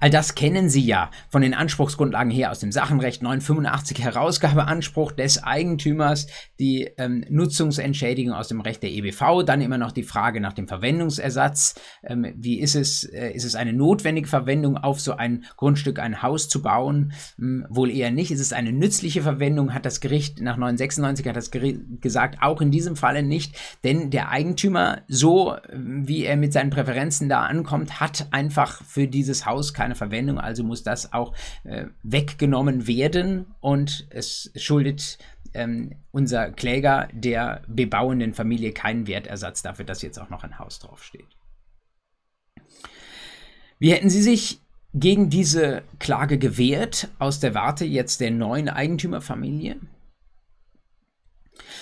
All 0.00 0.10
das 0.10 0.34
kennen 0.34 0.68
Sie 0.68 0.84
ja 0.84 1.10
von 1.28 1.42
den 1.42 1.54
Anspruchsgrundlagen 1.54 2.30
her 2.30 2.50
aus 2.50 2.60
dem 2.60 2.72
Sachenrecht 2.72 3.22
985 3.22 4.02
Herausgabeanspruch 4.02 5.12
des 5.12 5.42
Eigentümers, 5.42 6.26
die 6.58 6.90
ähm, 6.98 7.24
Nutzungsentschädigung 7.28 8.34
aus 8.34 8.48
dem 8.48 8.60
Recht 8.60 8.82
der 8.82 8.90
EBV, 8.90 9.42
dann 9.44 9.60
immer 9.60 9.78
noch 9.78 9.92
die 9.92 10.02
Frage 10.02 10.40
nach 10.40 10.52
dem 10.52 10.68
Verwendungsersatz. 10.68 11.74
Ähm, 12.02 12.32
wie 12.36 12.60
ist 12.60 12.74
es, 12.74 13.04
äh, 13.04 13.30
ist 13.30 13.44
es 13.44 13.54
eine 13.54 13.72
notwendige 13.72 14.28
Verwendung 14.28 14.76
auf 14.76 15.00
so 15.00 15.16
ein 15.16 15.44
Grundstück, 15.56 15.98
ein 15.98 16.22
Haus 16.22 16.48
zu 16.48 16.62
bauen? 16.62 17.12
Hm, 17.38 17.66
wohl 17.68 17.90
eher 17.90 18.10
nicht. 18.10 18.30
Ist 18.30 18.40
es 18.40 18.52
eine 18.52 18.72
nützliche 18.72 19.22
Verwendung? 19.22 19.74
Hat 19.74 19.86
das 19.86 20.00
Gericht 20.00 20.40
nach 20.40 20.56
996 20.56 21.26
hat 21.26 21.36
das 21.36 21.50
Gericht 21.50 21.80
gesagt, 22.00 22.38
auch 22.42 22.60
in 22.60 22.70
diesem 22.70 22.96
Falle 22.96 23.22
nicht, 23.22 23.56
denn 23.84 24.10
der 24.10 24.30
Eigentümer, 24.30 25.02
so 25.08 25.56
wie 25.72 26.24
er 26.24 26.36
mit 26.36 26.52
seinen 26.52 26.70
Präferenzen 26.70 27.28
da 27.28 27.42
ankommt, 27.44 28.00
hat 28.00 28.28
einfach 28.30 28.82
für 28.84 29.08
dieses 29.08 29.46
Haus 29.46 29.65
keine 29.72 29.94
Verwendung, 29.94 30.38
also 30.38 30.64
muss 30.64 30.82
das 30.82 31.12
auch 31.12 31.34
äh, 31.64 31.86
weggenommen 32.02 32.86
werden 32.86 33.46
und 33.60 34.06
es 34.10 34.50
schuldet 34.56 35.18
ähm, 35.54 35.94
unser 36.12 36.50
Kläger 36.50 37.08
der 37.12 37.62
bebauenden 37.66 38.34
Familie 38.34 38.72
keinen 38.72 39.06
Wertersatz 39.06 39.62
dafür, 39.62 39.84
dass 39.84 40.02
jetzt 40.02 40.18
auch 40.18 40.30
noch 40.30 40.44
ein 40.44 40.58
Haus 40.58 40.78
draufsteht. 40.78 41.36
Wie 43.78 43.92
hätten 43.92 44.10
Sie 44.10 44.22
sich 44.22 44.60
gegen 44.94 45.28
diese 45.28 45.82
Klage 45.98 46.38
gewehrt 46.38 47.08
aus 47.18 47.40
der 47.40 47.54
Warte 47.54 47.84
jetzt 47.84 48.20
der 48.20 48.30
neuen 48.30 48.68
Eigentümerfamilie? 48.68 49.76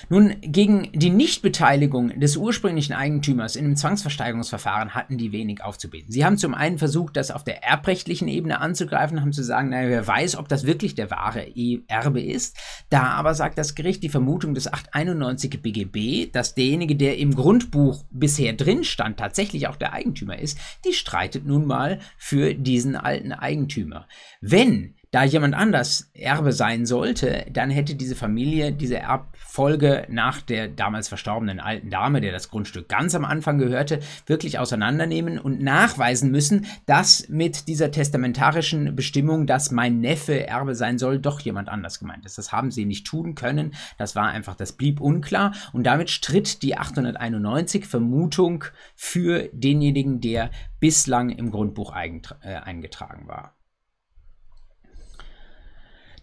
Nun, 0.09 0.35
gegen 0.41 0.91
die 0.93 1.11
Nichtbeteiligung 1.11 2.19
des 2.21 2.37
ursprünglichen 2.37 2.93
Eigentümers 2.93 3.57
in 3.57 3.65
einem 3.65 3.77
Zwangsversteigerungsverfahren 3.77 4.95
hatten 4.95 5.19
die 5.19 5.33
wenig 5.33 5.63
aufzubieten. 5.63 6.13
Sie 6.13 6.25
haben 6.25 6.37
zum 6.37 6.55
einen 6.55 6.79
versucht, 6.79 7.17
das 7.17 7.31
auf 7.31 7.45
der 7.45 7.63
erbrechtlichen 7.65 8.29
Ebene 8.29 8.61
anzugreifen, 8.61 9.21
haben 9.21 9.33
zu 9.33 9.43
sagen, 9.43 9.71
naja, 9.71 9.89
wer 9.89 10.07
weiß, 10.07 10.37
ob 10.37 10.49
das 10.49 10.67
wirklich 10.67 10.95
der 10.95 11.11
wahre 11.11 11.47
Erbe 11.89 12.23
ist. 12.23 12.57
Da 12.91 13.05
aber 13.05 13.35
sagt 13.35 13.59
das 13.59 13.75
Gericht 13.75 14.03
die 14.03 14.09
Vermutung 14.09 14.55
des 14.55 14.73
891 14.73 15.63
BGB, 15.63 16.31
dass 16.33 16.55
derjenige, 16.55 16.97
der 16.97 17.19
im 17.19 17.35
Grundbuch 17.35 18.05
bisher 18.11 18.53
drin 18.53 18.85
stand, 18.85 19.19
tatsächlich 19.19 19.69
auch 19.69 19.77
der 19.77 19.93
Eigentümer 19.93 20.39
ist, 20.39 20.59
die 20.85 20.93
streitet 20.93 21.47
nun 21.47 21.67
mal 21.67 22.01
für 22.19 22.55
diesen 22.55 22.97
alten 22.97 23.33
Eigentümer. 23.33 24.07
Wenn 24.41 24.95
da 25.15 25.23
jemand 25.23 25.55
anders 25.55 26.11
Erbe 26.13 26.51
sein 26.51 26.87
sollte, 26.87 27.47
dann 27.49 27.71
hätte 27.71 27.95
diese 27.95 28.17
Familie 28.17 28.73
diese 28.73 28.99
Erbfolge 28.99 30.07
nach 30.09 30.43
der 30.43 30.67
damals 30.67 31.07
verstorbenen 31.07 31.61
alten 31.61 31.89
Dame, 31.89 32.21
der 32.21 32.33
das 32.33 32.51
Grundstück 32.51 32.89
ganz 32.89 33.15
am 33.15 33.25
Anfang 33.25 33.59
gehörte, 33.59 34.01
wirklich 34.27 34.59
auseinandernehmen 34.59 35.39
und 35.39 35.63
nachweisen 35.63 36.33
müssen, 36.33 36.67
dass 36.87 37.29
mit 37.29 37.69
dieser 37.69 37.93
testamentarischen 37.93 38.97
Bestimmung, 38.97 39.47
dass 39.47 39.71
mein 39.71 40.01
Neffe 40.01 40.49
Erbe 40.49 40.75
sein 40.75 40.99
soll, 40.99 41.21
doch 41.21 41.39
jemand 41.39 41.69
anders 41.69 42.01
gemeint 42.01 42.27
ist. 42.27 42.37
Das 42.37 42.51
haben 42.51 42.73
sie 42.73 42.85
nicht 42.85 43.07
tun 43.07 43.37
können. 43.37 43.75
Das 43.99 44.17
war 44.17 44.27
einfach, 44.31 44.57
das 44.57 44.73
blieb 44.73 45.01
unklar 45.01 45.53
und 45.73 45.85
damit 45.85 46.11
stritt 46.11 46.61
die 46.65 46.77
891 46.77 47.87
Vermutung 47.87 48.65
für 48.97 49.49
denjenigen, 49.53 50.21
der 50.21 50.51
bislang 50.81 51.31
im 51.31 51.53
Grundbuch 51.53 51.95
äh, 51.95 52.55
eingetragen 52.57 53.29
war. 53.29 53.55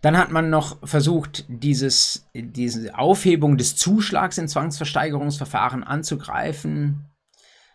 Dann 0.01 0.17
hat 0.17 0.31
man 0.31 0.49
noch 0.49 0.77
versucht, 0.87 1.45
dieses, 1.47 2.27
diese 2.33 2.97
Aufhebung 2.97 3.57
des 3.57 3.75
Zuschlags 3.75 4.37
in 4.39 4.47
Zwangsversteigerungsverfahren 4.47 5.83
anzugreifen. 5.83 7.05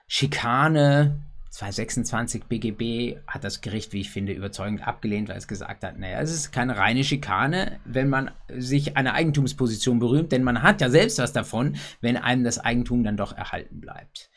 Schikane, 0.08 1.20
226 1.50 2.44
BGB 2.44 3.18
hat 3.26 3.44
das 3.44 3.60
Gericht, 3.60 3.92
wie 3.92 4.00
ich 4.00 4.10
finde, 4.10 4.32
überzeugend 4.32 4.86
abgelehnt, 4.86 5.28
weil 5.28 5.38
es 5.38 5.48
gesagt 5.48 5.84
hat, 5.84 5.98
naja, 5.98 6.20
es 6.20 6.32
ist 6.32 6.52
keine 6.52 6.76
reine 6.76 7.02
Schikane, 7.02 7.80
wenn 7.84 8.10
man 8.10 8.30
sich 8.48 8.96
einer 8.96 9.14
Eigentumsposition 9.14 9.98
berühmt, 9.98 10.32
denn 10.32 10.42
man 10.42 10.62
hat 10.62 10.80
ja 10.80 10.90
selbst 10.90 11.18
was 11.18 11.32
davon, 11.32 11.76
wenn 12.00 12.16
einem 12.16 12.44
das 12.44 12.58
Eigentum 12.58 13.04
dann 13.04 13.16
doch 13.16 13.36
erhalten 13.36 13.80
bleibt. 13.80 14.30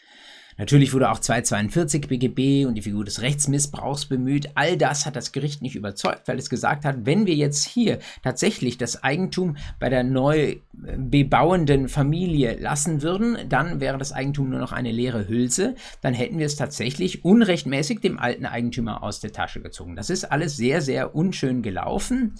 Natürlich 0.60 0.93
wurde 0.93 1.10
auch 1.10 1.19
242 1.19 2.10
BGB 2.10 2.67
und 2.67 2.76
die 2.76 2.82
Figur 2.82 3.06
des 3.06 3.22
Rechtsmissbrauchs 3.22 4.08
bemüht. 4.08 4.50
All 4.56 4.76
das 4.76 5.06
hat 5.06 5.15
das 5.15 5.32
Gericht 5.32 5.62
nicht 5.62 5.78
überzeugt, 5.78 6.28
weil 6.28 6.38
es 6.38 6.50
gesagt 6.50 6.84
hat, 6.84 7.06
wenn 7.06 7.26
wir 7.26 7.34
jetzt 7.34 7.63
hier 7.63 8.00
tatsächlich 8.24 8.78
das 8.78 9.02
Eigentum 9.02 9.56
bei 9.80 9.88
der 9.88 10.04
neu 10.04 10.58
bebauenden 10.74 11.88
Familie 11.88 12.58
lassen 12.60 13.02
würden, 13.02 13.38
dann 13.48 13.80
wäre 13.80 13.98
das 13.98 14.12
Eigentum 14.12 14.50
nur 14.50 14.60
noch 14.60 14.74
eine 14.74 14.91
leere 14.91 15.30
Hülse. 15.30 15.76
Dann 16.02 16.13
hätten 16.13 16.39
wir 16.39 16.45
es 16.45 16.58
tatsächlich 16.58 17.24
unrechtmäßig 17.24 18.02
dem 18.02 18.19
alten 18.19 18.45
Eigentümer 18.45 19.02
aus 19.02 19.22
der 19.22 19.32
Tasche 19.32 19.62
gezogen. 19.62 19.95
Das 19.95 20.10
ist 20.10 20.26
alles 20.26 20.58
sehr, 20.58 20.82
sehr 20.82 21.15
unschön 21.15 21.62
gelaufen. 21.62 22.36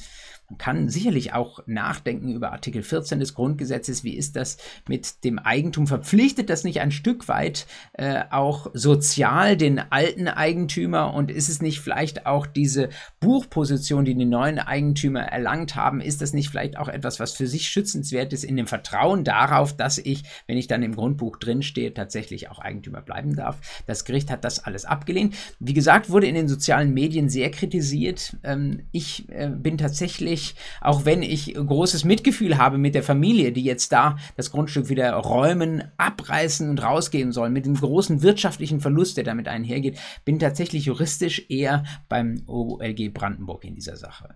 Kann 0.58 0.90
sicherlich 0.90 1.34
auch 1.34 1.60
nachdenken 1.68 2.34
über 2.34 2.52
Artikel 2.52 2.82
14 2.82 3.20
des 3.20 3.34
Grundgesetzes. 3.36 4.04
Wie 4.04 4.16
ist 4.16 4.36
das 4.36 4.58
mit 4.88 5.24
dem 5.24 5.38
Eigentum? 5.38 5.88
Verpflichtet 5.88 6.50
das 6.50 6.64
nicht 6.64 6.82
ein 6.82 6.92
Stück 6.92 7.28
weit 7.28 7.68
äh, 7.94 8.24
auch 8.32 8.72
sozial 8.74 9.58
den 9.58 9.80
alten 9.80 10.28
Eigentümer? 10.28 11.14
Und 11.14 11.30
ist 11.30 11.50
es 11.50 11.62
nicht 11.62 11.80
vielleicht 11.80 12.26
auch 12.26 12.48
diese 12.48 12.90
Buchposition, 13.20 14.06
die 14.06 14.16
die 14.16 14.26
neuen 14.26 14.60
Eigentümer 14.60 15.22
erlangt 15.22 15.76
haben, 15.76 16.02
ist 16.02 16.22
das 16.22 16.34
nicht 16.34 16.50
vielleicht 16.50 16.78
auch 16.78 16.88
etwas, 16.88 17.20
was 17.20 17.34
für 17.34 17.48
sich 17.48 17.70
schützenswert 17.70 18.34
ist 18.34 18.44
in 18.44 18.58
dem 18.58 18.68
Vertrauen 18.68 19.24
darauf, 19.24 19.76
dass 19.76 19.98
ich, 19.98 20.24
wenn 20.48 20.58
ich 20.58 20.68
dann 20.68 20.84
im 20.84 20.96
Grundbuch 20.96 21.38
drinstehe, 21.38 21.94
tatsächlich 21.94 22.50
auch 22.50 22.60
Eigentümer 22.60 23.02
bleiben 23.02 23.36
darf? 23.36 23.58
Das 23.86 24.06
Gericht 24.06 24.32
hat 24.32 24.44
das 24.44 24.64
alles 24.64 24.86
abgelehnt. 24.86 25.36
Wie 25.60 25.74
gesagt, 25.74 26.10
wurde 26.10 26.28
in 26.28 26.36
den 26.36 26.48
sozialen 26.48 26.94
Medien 26.94 27.30
sehr 27.30 27.52
kritisiert. 27.52 28.38
Ähm, 28.44 28.82
ich 28.92 29.30
äh, 29.30 29.50
bin 29.50 29.78
tatsächlich 29.78 30.39
ich, 30.40 30.56
auch 30.82 31.06
wenn 31.06 31.22
ich 31.22 31.54
großes 31.54 32.06
Mitgefühl 32.06 32.58
habe 32.58 32.78
mit 32.78 32.96
der 32.96 33.04
Familie, 33.04 33.52
die 33.52 33.64
jetzt 33.64 33.92
da 33.92 34.18
das 34.38 34.52
Grundstück 34.52 34.90
wieder 34.90 35.12
räumen, 35.14 35.84
abreißen 35.98 36.70
und 36.70 36.82
rausgehen 36.82 37.32
soll, 37.32 37.50
mit 37.50 37.66
dem 37.66 37.76
großen 37.76 38.22
wirtschaftlichen 38.22 38.80
Verlust, 38.80 39.18
der 39.18 39.24
damit 39.24 39.48
einhergeht, 39.48 40.00
bin 40.26 40.40
tatsächlich 40.40 40.86
juristisch 40.86 41.46
eher 41.50 41.84
beim 42.08 42.44
OLG 42.48 43.14
Brandenburg 43.14 43.66
in 43.66 43.76
dieser 43.76 43.98
Sache. 43.98 44.36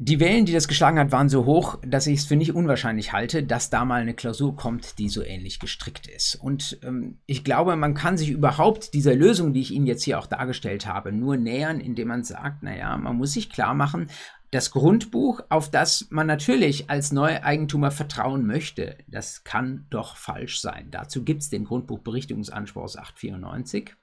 Die 0.00 0.20
Wellen, 0.20 0.46
die 0.46 0.52
das 0.52 0.68
geschlagen 0.68 0.96
hat, 1.00 1.10
waren 1.10 1.28
so 1.28 1.44
hoch, 1.44 1.80
dass 1.84 2.06
ich 2.06 2.20
es 2.20 2.24
für 2.24 2.36
nicht 2.36 2.54
unwahrscheinlich 2.54 3.12
halte, 3.12 3.42
dass 3.42 3.68
da 3.68 3.84
mal 3.84 4.00
eine 4.00 4.14
Klausur 4.14 4.54
kommt, 4.54 5.00
die 5.00 5.08
so 5.08 5.24
ähnlich 5.24 5.58
gestrickt 5.58 6.06
ist. 6.06 6.36
Und 6.36 6.78
ähm, 6.84 7.18
ich 7.26 7.42
glaube, 7.42 7.74
man 7.74 7.94
kann 7.94 8.16
sich 8.16 8.30
überhaupt 8.30 8.94
dieser 8.94 9.16
Lösung, 9.16 9.52
die 9.52 9.60
ich 9.60 9.72
Ihnen 9.72 9.86
jetzt 9.86 10.04
hier 10.04 10.20
auch 10.20 10.28
dargestellt 10.28 10.86
habe, 10.86 11.10
nur 11.10 11.36
nähern, 11.36 11.80
indem 11.80 12.08
man 12.08 12.22
sagt, 12.22 12.62
naja, 12.62 12.96
man 12.96 13.16
muss 13.16 13.32
sich 13.32 13.50
klar 13.50 13.74
machen, 13.74 14.08
das 14.52 14.70
Grundbuch, 14.70 15.40
auf 15.48 15.68
das 15.68 16.06
man 16.10 16.28
natürlich 16.28 16.88
als 16.88 17.10
Neueigentumer 17.10 17.90
vertrauen 17.90 18.46
möchte, 18.46 18.98
das 19.08 19.42
kann 19.42 19.86
doch 19.90 20.14
falsch 20.14 20.60
sein. 20.60 20.92
Dazu 20.92 21.24
gibt 21.24 21.42
es 21.42 21.50
den 21.50 21.64
Grundbuchberichtigungsanspruch 21.64 22.82
aus 22.82 22.96
894 22.96 23.96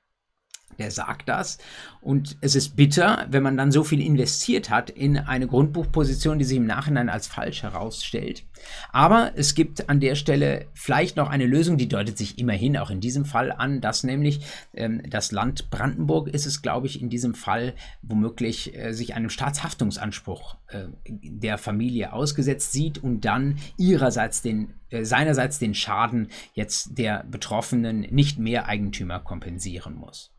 der 0.78 0.92
sagt 0.92 1.30
das. 1.30 1.58
Und 2.02 2.38
es 2.42 2.56
ist 2.56 2.76
bitter, 2.76 3.26
wenn 3.30 3.44
man 3.44 3.58
dann 3.58 3.72
so 3.72 3.84
viel 3.84 4.02
investiert 4.02 4.70
hat 4.70 4.90
in 4.90 5.18
eine 5.18 5.48
Grundbuchposition, 5.48 6.38
die 6.38 6.46
sich 6.46 6.58
im 6.58 6.68
Nachhinein 6.68 7.10
als 7.10 7.28
falsch 7.28 7.64
herausstellt. 7.64 8.44
Aber 8.92 9.32
es 9.36 9.56
gibt 9.56 9.90
an 9.90 10.00
der 10.00 10.16
Stelle 10.16 10.68
vielleicht 10.74 11.18
noch 11.18 11.30
eine 11.30 11.46
Lösung, 11.46 11.78
die 11.78 11.88
deutet 11.88 12.18
sich 12.18 12.38
immerhin 12.38 12.78
auch 12.78 12.90
in 12.90 13.00
diesem 13.00 13.26
Fall 13.26 13.52
an, 13.52 13.82
dass 13.82 14.04
nämlich 14.04 14.42
ähm, 14.74 15.02
das 15.10 15.32
Land 15.32 15.70
Brandenburg 15.70 16.28
ist 16.28 16.46
es, 16.46 16.62
glaube 16.62 16.88
ich, 16.88 17.02
in 17.02 17.10
diesem 17.10 17.34
Fall 17.34 17.74
womöglich 18.02 18.76
äh, 18.76 18.94
sich 18.94 19.16
einem 19.16 19.30
Staatshaftungsanspruch 19.30 20.58
äh, 20.68 20.86
der 21.08 21.58
Familie 21.58 22.14
ausgesetzt 22.14 22.72
sieht 22.72 23.04
und 23.04 23.22
dann 23.22 23.58
ihrerseits 23.78 24.42
den, 24.42 24.76
äh, 24.90 25.04
seinerseits 25.04 25.60
den 25.60 25.74
Schaden 25.74 26.30
jetzt 26.54 26.98
der 26.98 27.24
Betroffenen 27.24 28.02
nicht 28.02 28.38
mehr 28.40 28.68
Eigentümer 28.68 29.20
kompensieren 29.20 29.96
muss. 29.96 30.35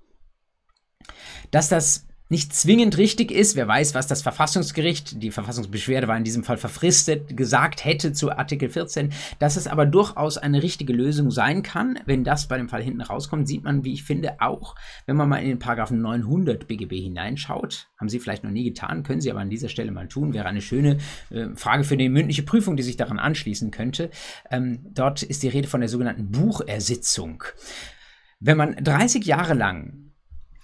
Dass 1.50 1.68
das 1.68 2.06
nicht 2.28 2.52
zwingend 2.52 2.98
richtig 2.98 3.30
ist, 3.30 3.54
wer 3.54 3.68
weiß, 3.68 3.94
was 3.94 4.08
das 4.08 4.22
Verfassungsgericht, 4.22 5.22
die 5.22 5.30
Verfassungsbeschwerde 5.30 6.08
war 6.08 6.16
in 6.16 6.24
diesem 6.24 6.42
Fall 6.42 6.56
verfristet, 6.56 7.36
gesagt 7.36 7.84
hätte 7.84 8.12
zu 8.12 8.32
Artikel 8.32 8.68
14, 8.68 9.12
dass 9.38 9.56
es 9.56 9.68
aber 9.68 9.86
durchaus 9.86 10.36
eine 10.36 10.62
richtige 10.62 10.92
Lösung 10.92 11.30
sein 11.30 11.62
kann, 11.62 12.00
wenn 12.04 12.24
das 12.24 12.48
bei 12.48 12.56
dem 12.56 12.68
Fall 12.68 12.82
hinten 12.82 13.00
rauskommt, 13.00 13.46
sieht 13.46 13.62
man, 13.62 13.84
wie 13.84 13.92
ich 13.92 14.02
finde, 14.02 14.40
auch, 14.40 14.74
wenn 15.06 15.16
man 15.16 15.28
mal 15.28 15.38
in 15.38 15.48
den 15.48 15.58
Paragraphen 15.60 16.00
900 16.02 16.66
BGB 16.66 17.00
hineinschaut, 17.00 17.88
haben 17.96 18.08
Sie 18.08 18.18
vielleicht 18.18 18.42
noch 18.42 18.50
nie 18.50 18.64
getan, 18.64 19.04
können 19.04 19.20
Sie 19.20 19.30
aber 19.30 19.40
an 19.40 19.50
dieser 19.50 19.68
Stelle 19.68 19.92
mal 19.92 20.08
tun, 20.08 20.34
wäre 20.34 20.46
eine 20.46 20.62
schöne 20.62 20.98
äh, 21.30 21.46
Frage 21.54 21.84
für 21.84 21.96
die 21.96 22.08
mündliche 22.08 22.42
Prüfung, 22.42 22.76
die 22.76 22.82
sich 22.82 22.96
daran 22.96 23.20
anschließen 23.20 23.70
könnte. 23.70 24.10
Ähm, 24.50 24.80
dort 24.92 25.22
ist 25.22 25.44
die 25.44 25.48
Rede 25.48 25.68
von 25.68 25.80
der 25.80 25.88
sogenannten 25.88 26.32
Buchersitzung. 26.32 27.44
Wenn 28.40 28.56
man 28.56 28.74
30 28.82 29.24
Jahre 29.24 29.54
lang 29.54 30.05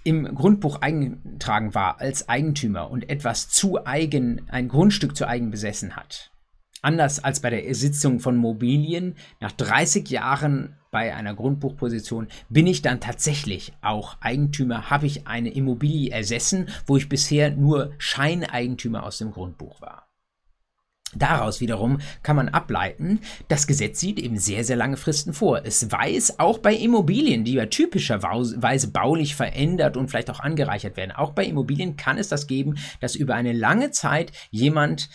im 0.05 0.35
Grundbuch 0.35 0.81
eingetragen 0.81 1.75
war 1.75 2.01
als 2.01 2.29
Eigentümer 2.29 2.91
und 2.91 3.09
etwas 3.09 3.49
zu 3.49 3.85
eigen, 3.87 4.49
ein 4.49 4.69
Grundstück 4.69 5.17
zu 5.17 5.27
eigen 5.27 5.51
besessen 5.51 5.97
hat. 5.97 6.31
Anders 6.83 7.23
als 7.23 7.41
bei 7.41 7.51
der 7.51 7.67
Ersitzung 7.67 8.19
von 8.19 8.37
Mobilien, 8.37 9.15
nach 9.38 9.53
30 9.53 10.09
Jahren 10.11 10.77
bei 10.91 11.15
einer 11.15 11.35
Grundbuchposition 11.35 12.27
bin 12.49 12.67
ich 12.67 12.83
dann 12.83 13.01
tatsächlich 13.01 13.73
auch 13.83 14.17
Eigentümer, 14.21 14.91
habe 14.91 15.07
ich 15.07 15.29
eine 15.29 15.51
Immobilie 15.51 16.11
ersessen, 16.11 16.69
wo 16.87 16.97
ich 16.97 17.09
bisher 17.09 17.53
nur 17.53 17.93
Scheineigentümer 17.99 19.05
aus 19.05 19.19
dem 19.19 19.31
Grundbuch 19.31 19.81
war. 19.81 20.12
Daraus 21.14 21.61
wiederum 21.61 21.98
kann 22.22 22.37
man 22.37 22.48
ableiten, 22.48 23.20
das 23.48 23.66
Gesetz 23.66 24.01
sieht 24.01 24.18
eben 24.18 24.38
sehr, 24.38 24.64
sehr 24.64 24.77
lange 24.77 24.96
Fristen 24.96 25.33
vor. 25.33 25.62
Es 25.64 25.90
weiß 25.90 26.38
auch 26.38 26.59
bei 26.59 26.75
Immobilien, 26.75 27.44
die 27.44 27.55
ja 27.55 27.66
typischerweise 27.66 28.88
baulich 28.88 29.35
verändert 29.35 29.96
und 29.96 30.09
vielleicht 30.09 30.31
auch 30.31 30.40
angereichert 30.40 30.96
werden, 30.96 31.12
auch 31.12 31.33
bei 31.33 31.44
Immobilien 31.44 31.96
kann 31.96 32.18
es 32.18 32.29
das 32.29 32.46
geben, 32.46 32.77
dass 33.01 33.14
über 33.14 33.35
eine 33.35 33.53
lange 33.53 33.90
Zeit 33.90 34.33
jemand 34.51 35.09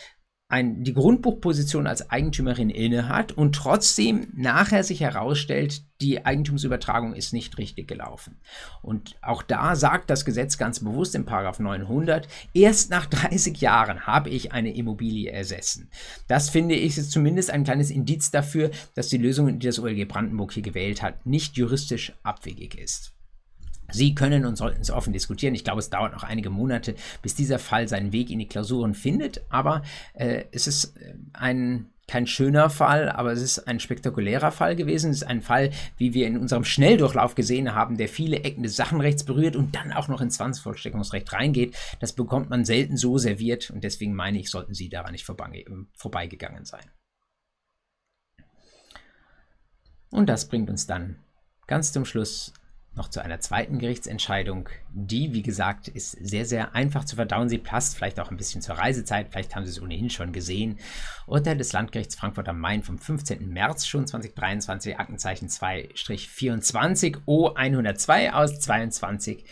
ein, 0.50 0.84
die 0.84 0.94
Grundbuchposition 0.94 1.88
als 1.88 2.10
Eigentümerin 2.10 2.70
inne 2.70 3.10
hat 3.10 3.34
und 3.34 3.54
trotzdem 3.54 4.28
nachher 4.34 4.84
sich 4.86 5.02
herausstellt, 5.02 5.84
die 6.00 6.26
Eigentumsübertragung 6.26 7.14
ist 7.14 7.34
nicht 7.34 7.58
richtig 7.58 7.88
gelaufen. 7.88 8.38
Und 8.82 9.16
auch 9.22 9.44
da 9.44 9.76
sagt 9.76 10.10
das 10.10 10.24
Gesetz 10.24 10.58
ganz 10.58 10.80
bewusst 10.80 11.18
Paragraph 11.26 11.60
900, 11.60 12.28
erst 12.54 12.92
nach 12.92 13.08
30 13.08 13.60
Jahren 13.60 14.08
habe 14.08 14.30
ich 14.30 14.54
eine 14.54 14.74
Immobilie 14.74 15.32
ersessen. 15.32 15.90
Das 16.28 16.50
finde 16.50 16.76
ich 16.76 16.98
ist 16.98 17.12
zumindest 17.12 17.52
ein 17.52 17.66
kleines 17.66 17.92
Indiz 17.92 18.32
dafür, 18.32 18.72
dass 18.96 19.10
die 19.10 19.18
Lösung, 19.18 19.60
die 19.60 19.66
das 19.66 19.80
OLG 19.80 20.08
Brandenburg 20.08 20.54
hier 20.54 20.64
gewählt 20.64 21.02
hat, 21.02 21.26
nicht 21.26 21.58
juristisch 21.58 22.14
abwegig 22.24 22.78
ist. 22.78 23.17
Sie 23.92 24.16
können 24.16 24.46
und 24.46 24.58
sollten 24.58 24.82
es 24.82 24.92
offen 24.92 25.14
diskutieren. 25.14 25.56
Ich 25.56 25.64
glaube, 25.64 25.80
es 25.80 25.90
dauert 25.90 26.14
noch 26.14 26.24
einige 26.24 26.50
Monate, 26.50 26.96
bis 27.22 27.36
dieser 27.36 27.60
Fall 27.60 27.88
seinen 27.88 28.12
Weg 28.12 28.30
in 28.30 28.40
die 28.40 28.48
Klausuren 28.48 28.94
findet. 28.94 29.42
Aber 29.50 29.82
äh, 30.14 30.46
es 30.52 30.68
ist 30.68 30.98
äh, 30.98 31.14
ein 31.34 31.90
kein 32.08 32.26
schöner 32.26 32.70
Fall, 32.70 33.10
aber 33.10 33.34
es 33.34 33.42
ist 33.42 33.68
ein 33.68 33.82
spektakulärer 33.82 34.52
Fall 34.52 34.78
gewesen. 34.78 35.12
Es 35.12 35.18
ist 35.18 35.28
ein 35.28 35.42
Fall, 35.42 35.72
wie 35.98 36.14
wir 36.14 36.26
in 36.26 36.38
unserem 36.38 36.64
Schnelldurchlauf 36.64 37.36
gesehen 37.36 37.76
haben, 37.76 37.98
der 37.98 38.08
viele 38.08 38.44
Ecken 38.44 38.64
des 38.64 38.78
Sachenrechts 38.78 39.26
berührt 39.26 39.58
und 39.58 39.76
dann 39.76 39.92
auch 39.92 40.08
noch 40.08 40.22
ins 40.22 40.38
Zwangsvollstreckungsrecht 40.38 41.34
reingeht. 41.34 41.76
Das 42.00 42.14
bekommt 42.14 42.50
man 42.50 42.64
selten 42.64 42.96
so 42.96 43.18
serviert 43.18 43.70
und 43.72 43.84
deswegen 43.84 44.14
meine 44.14 44.40
ich, 44.40 44.50
sollten 44.50 44.74
Sie 44.74 44.88
daran 44.88 45.12
nicht 45.12 45.26
vorbeigegangen 45.26 46.64
sein. 46.64 46.86
Und 50.10 50.28
das 50.28 50.48
bringt 50.48 50.70
uns 50.70 50.88
dann 50.88 51.18
ganz 51.68 51.92
zum 51.92 52.06
Schluss 52.06 52.54
noch 52.98 53.10
zu 53.10 53.22
einer 53.24 53.40
zweiten 53.40 53.80
Gerichtsentscheidung. 53.80 54.70
Die, 54.92 55.34
wie 55.34 55.42
gesagt, 55.42 55.88
ist 55.88 56.12
sehr, 56.12 56.46
sehr 56.46 56.76
einfach 56.76 57.06
zu 57.06 57.16
verdauen. 57.16 57.50
Sie 57.50 57.58
passt 57.58 57.96
vielleicht 57.96 58.20
auch 58.20 58.32
ein 58.32 58.38
bisschen 58.38 58.62
zur 58.62 58.76
Reisezeit. 58.76 59.30
Vielleicht 59.32 59.56
haben 59.56 59.66
Sie 59.66 59.72
es 59.72 59.82
ohnehin 59.82 60.10
schon 60.10 60.34
gesehen. 60.34 60.80
Urteil 61.26 61.58
des 61.58 61.74
Landgerichts 61.74 62.16
Frankfurt 62.16 62.50
am 62.50 62.60
Main 62.60 62.84
vom 62.84 62.98
15. 62.98 63.48
März 63.50 63.86
schon 63.86 64.08
2023, 64.08 65.00
Aktenzeichen 65.00 65.48
2-24 65.48 67.20
O102 67.26 68.32
aus 68.32 68.60
22. 68.60 69.46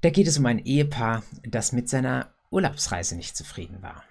Da 0.00 0.10
geht 0.10 0.26
es 0.26 0.38
um 0.38 0.46
ein 0.46 0.58
Ehepaar, 0.58 1.22
das 1.42 1.72
mit 1.72 1.88
seiner 1.88 2.32
Urlaubsreise 2.50 3.16
nicht 3.16 3.36
zufrieden 3.36 3.82
war. 3.82 4.04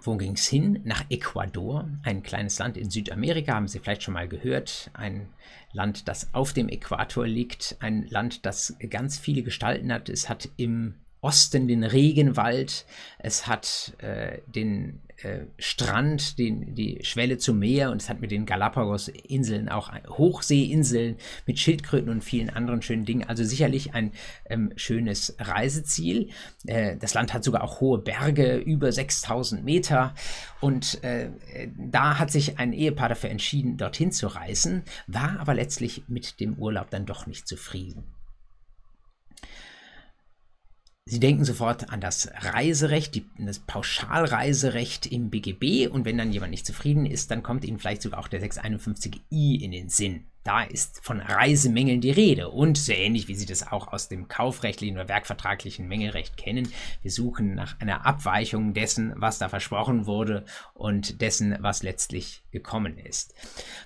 Wo 0.00 0.16
ging 0.16 0.34
es 0.34 0.46
hin? 0.46 0.80
Nach 0.84 1.04
Ecuador, 1.08 1.88
ein 2.02 2.22
kleines 2.22 2.58
Land 2.58 2.76
in 2.76 2.90
Südamerika, 2.90 3.54
haben 3.54 3.68
Sie 3.68 3.78
vielleicht 3.78 4.02
schon 4.02 4.14
mal 4.14 4.28
gehört. 4.28 4.90
Ein 4.92 5.28
Land, 5.72 6.08
das 6.08 6.34
auf 6.34 6.52
dem 6.52 6.68
Äquator 6.68 7.26
liegt, 7.26 7.76
ein 7.80 8.06
Land, 8.08 8.44
das 8.44 8.76
ganz 8.90 9.18
viele 9.18 9.42
Gestalten 9.42 9.92
hat. 9.92 10.08
Es 10.08 10.28
hat 10.28 10.50
im 10.56 10.94
Osten 11.24 11.68
den 11.68 11.84
Regenwald, 11.84 12.84
es 13.18 13.46
hat 13.46 13.94
äh, 13.98 14.40
den 14.46 15.00
äh, 15.22 15.46
Strand, 15.58 16.38
den, 16.38 16.74
die 16.74 16.98
Schwelle 17.02 17.38
zum 17.38 17.58
Meer 17.58 17.90
und 17.92 18.02
es 18.02 18.10
hat 18.10 18.20
mit 18.20 18.30
den 18.30 18.44
Galapagos-Inseln 18.44 19.70
auch 19.70 19.90
Hochseeinseln 20.06 21.16
mit 21.46 21.58
Schildkröten 21.58 22.10
und 22.10 22.22
vielen 22.22 22.50
anderen 22.50 22.82
schönen 22.82 23.06
Dingen. 23.06 23.24
Also 23.26 23.42
sicherlich 23.42 23.94
ein 23.94 24.12
ähm, 24.50 24.72
schönes 24.76 25.34
Reiseziel. 25.38 26.28
Äh, 26.66 26.98
das 26.98 27.14
Land 27.14 27.32
hat 27.32 27.42
sogar 27.42 27.64
auch 27.64 27.80
hohe 27.80 27.98
Berge, 27.98 28.56
über 28.56 28.92
6000 28.92 29.64
Meter. 29.64 30.14
Und 30.60 31.02
äh, 31.04 31.30
da 31.78 32.18
hat 32.18 32.30
sich 32.30 32.58
ein 32.58 32.74
Ehepaar 32.74 33.08
dafür 33.08 33.30
entschieden, 33.30 33.78
dorthin 33.78 34.12
zu 34.12 34.26
reisen, 34.26 34.82
war 35.06 35.40
aber 35.40 35.54
letztlich 35.54 36.04
mit 36.06 36.38
dem 36.38 36.58
Urlaub 36.58 36.90
dann 36.90 37.06
doch 37.06 37.26
nicht 37.26 37.48
zufrieden. 37.48 38.04
Sie 41.06 41.20
denken 41.20 41.44
sofort 41.44 41.90
an 41.90 42.00
das 42.00 42.30
Reiserecht, 42.34 43.14
die, 43.14 43.26
das 43.38 43.58
Pauschalreiserecht 43.58 45.06
im 45.06 45.28
BGB 45.28 45.88
und 45.88 46.06
wenn 46.06 46.16
dann 46.16 46.32
jemand 46.32 46.50
nicht 46.50 46.66
zufrieden 46.66 47.04
ist, 47.04 47.30
dann 47.30 47.42
kommt 47.42 47.64
Ihnen 47.64 47.78
vielleicht 47.78 48.00
sogar 48.00 48.20
auch 48.20 48.28
der 48.28 48.42
651i 48.42 49.60
in 49.60 49.70
den 49.70 49.90
Sinn. 49.90 50.24
Da 50.44 50.62
ist 50.62 51.00
von 51.02 51.20
Reisemängeln 51.20 52.02
die 52.02 52.10
Rede 52.10 52.50
und 52.50 52.76
so 52.76 52.92
ähnlich 52.92 53.28
wie 53.28 53.34
Sie 53.34 53.46
das 53.46 53.66
auch 53.72 53.88
aus 53.88 54.08
dem 54.08 54.28
kaufrechtlichen 54.28 54.96
oder 54.96 55.08
werkvertraglichen 55.08 55.88
Mängelrecht 55.88 56.36
kennen. 56.36 56.68
Wir 57.00 57.10
suchen 57.10 57.54
nach 57.54 57.80
einer 57.80 58.04
Abweichung 58.04 58.74
dessen, 58.74 59.14
was 59.16 59.38
da 59.38 59.48
versprochen 59.48 60.04
wurde 60.04 60.44
und 60.74 61.22
dessen, 61.22 61.56
was 61.60 61.82
letztlich 61.82 62.42
gekommen 62.50 62.98
ist. 62.98 63.34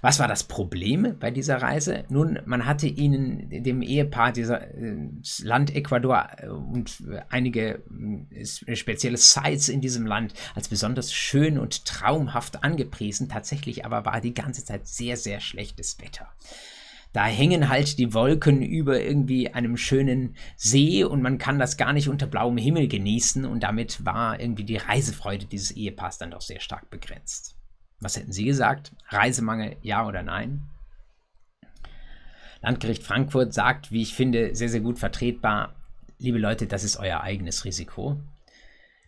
Was 0.01 0.19
war 0.19 0.27
das 0.27 0.43
Problem 0.45 1.17
bei 1.21 1.31
dieser 1.31 1.63
Reise? 1.63 2.05
Nun, 2.09 2.41
man 2.45 2.67
hatte 2.67 2.89
ihnen, 2.89 3.49
dem 3.63 3.81
Ehepaar, 3.81 4.33
dieser 4.33 4.75
äh, 4.75 4.97
Land 5.43 5.75
Ecuador 5.77 6.29
äh, 6.39 6.49
und 6.49 7.05
einige 7.29 7.83
äh, 8.31 8.75
spezielle 8.75 9.17
Sites 9.17 9.69
in 9.69 9.81
diesem 9.81 10.07
Land 10.07 10.35
als 10.57 10.69
besonders 10.69 11.13
schön 11.13 11.57
und 11.57 11.85
traumhaft 11.85 12.65
angepriesen. 12.65 13.29
Tatsächlich 13.29 13.85
aber 13.85 14.05
war 14.05 14.21
die 14.21 14.35
ganze 14.35 14.65
Zeit 14.65 14.89
sehr, 14.89 15.17
sehr 15.17 15.39
schlechtes 15.39 16.01
Wetter. 16.01 16.29
Da 17.13 17.25
hängen 17.25 17.69
halt 17.69 17.99
die 17.99 18.13
Wolken 18.13 18.63
über 18.63 19.01
irgendwie 19.01 19.49
einem 19.53 19.77
schönen 19.77 20.37
See 20.57 21.05
und 21.05 21.23
man 21.23 21.39
kann 21.39 21.59
das 21.59 21.77
gar 21.77 21.93
nicht 21.93 22.09
unter 22.09 22.27
blauem 22.27 22.59
Himmel 22.59 22.87
genießen 22.87 23.45
und 23.45 23.63
damit 23.63 24.05
war 24.05 24.39
irgendwie 24.39 24.65
die 24.65 24.77
Reisefreude 24.77 25.47
dieses 25.47 25.71
Ehepaars 25.71 26.19
dann 26.19 26.31
doch 26.31 26.43
sehr 26.43 26.61
stark 26.61 26.91
begrenzt. 26.91 27.57
Was 28.01 28.17
hätten 28.17 28.33
Sie 28.33 28.45
gesagt? 28.45 28.93
Reisemangel, 29.09 29.77
ja 29.83 30.07
oder 30.07 30.23
nein? 30.23 30.69
Landgericht 32.61 33.03
Frankfurt 33.03 33.55
sagt, 33.55 33.91
wie 33.91 34.03
ich 34.03 34.15
finde, 34.15 34.55
sehr, 34.55 34.69
sehr 34.69 34.81
gut 34.81 34.99
vertretbar, 34.99 35.75
liebe 36.19 36.39
Leute, 36.39 36.67
das 36.67 36.85
ist 36.85 36.97
euer 36.97 37.21
eigenes 37.21 37.65
Risiko. 37.65 38.21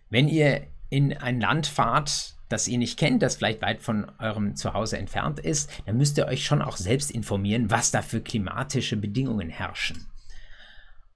Wenn 0.08 0.28
ihr 0.28 0.66
in 0.88 1.16
ein 1.16 1.40
Land 1.40 1.66
fahrt, 1.66 2.34
das 2.50 2.68
ihr 2.68 2.76
nicht 2.76 2.98
kennt, 2.98 3.22
das 3.22 3.36
vielleicht 3.36 3.62
weit 3.62 3.80
von 3.80 4.10
eurem 4.18 4.56
Zuhause 4.56 4.98
entfernt 4.98 5.40
ist, 5.40 5.70
dann 5.86 5.96
müsst 5.96 6.18
ihr 6.18 6.26
euch 6.26 6.44
schon 6.44 6.60
auch 6.60 6.76
selbst 6.76 7.10
informieren, 7.10 7.70
was 7.70 7.90
da 7.90 8.02
für 8.02 8.20
klimatische 8.20 8.96
Bedingungen 8.96 9.48
herrschen. 9.48 10.06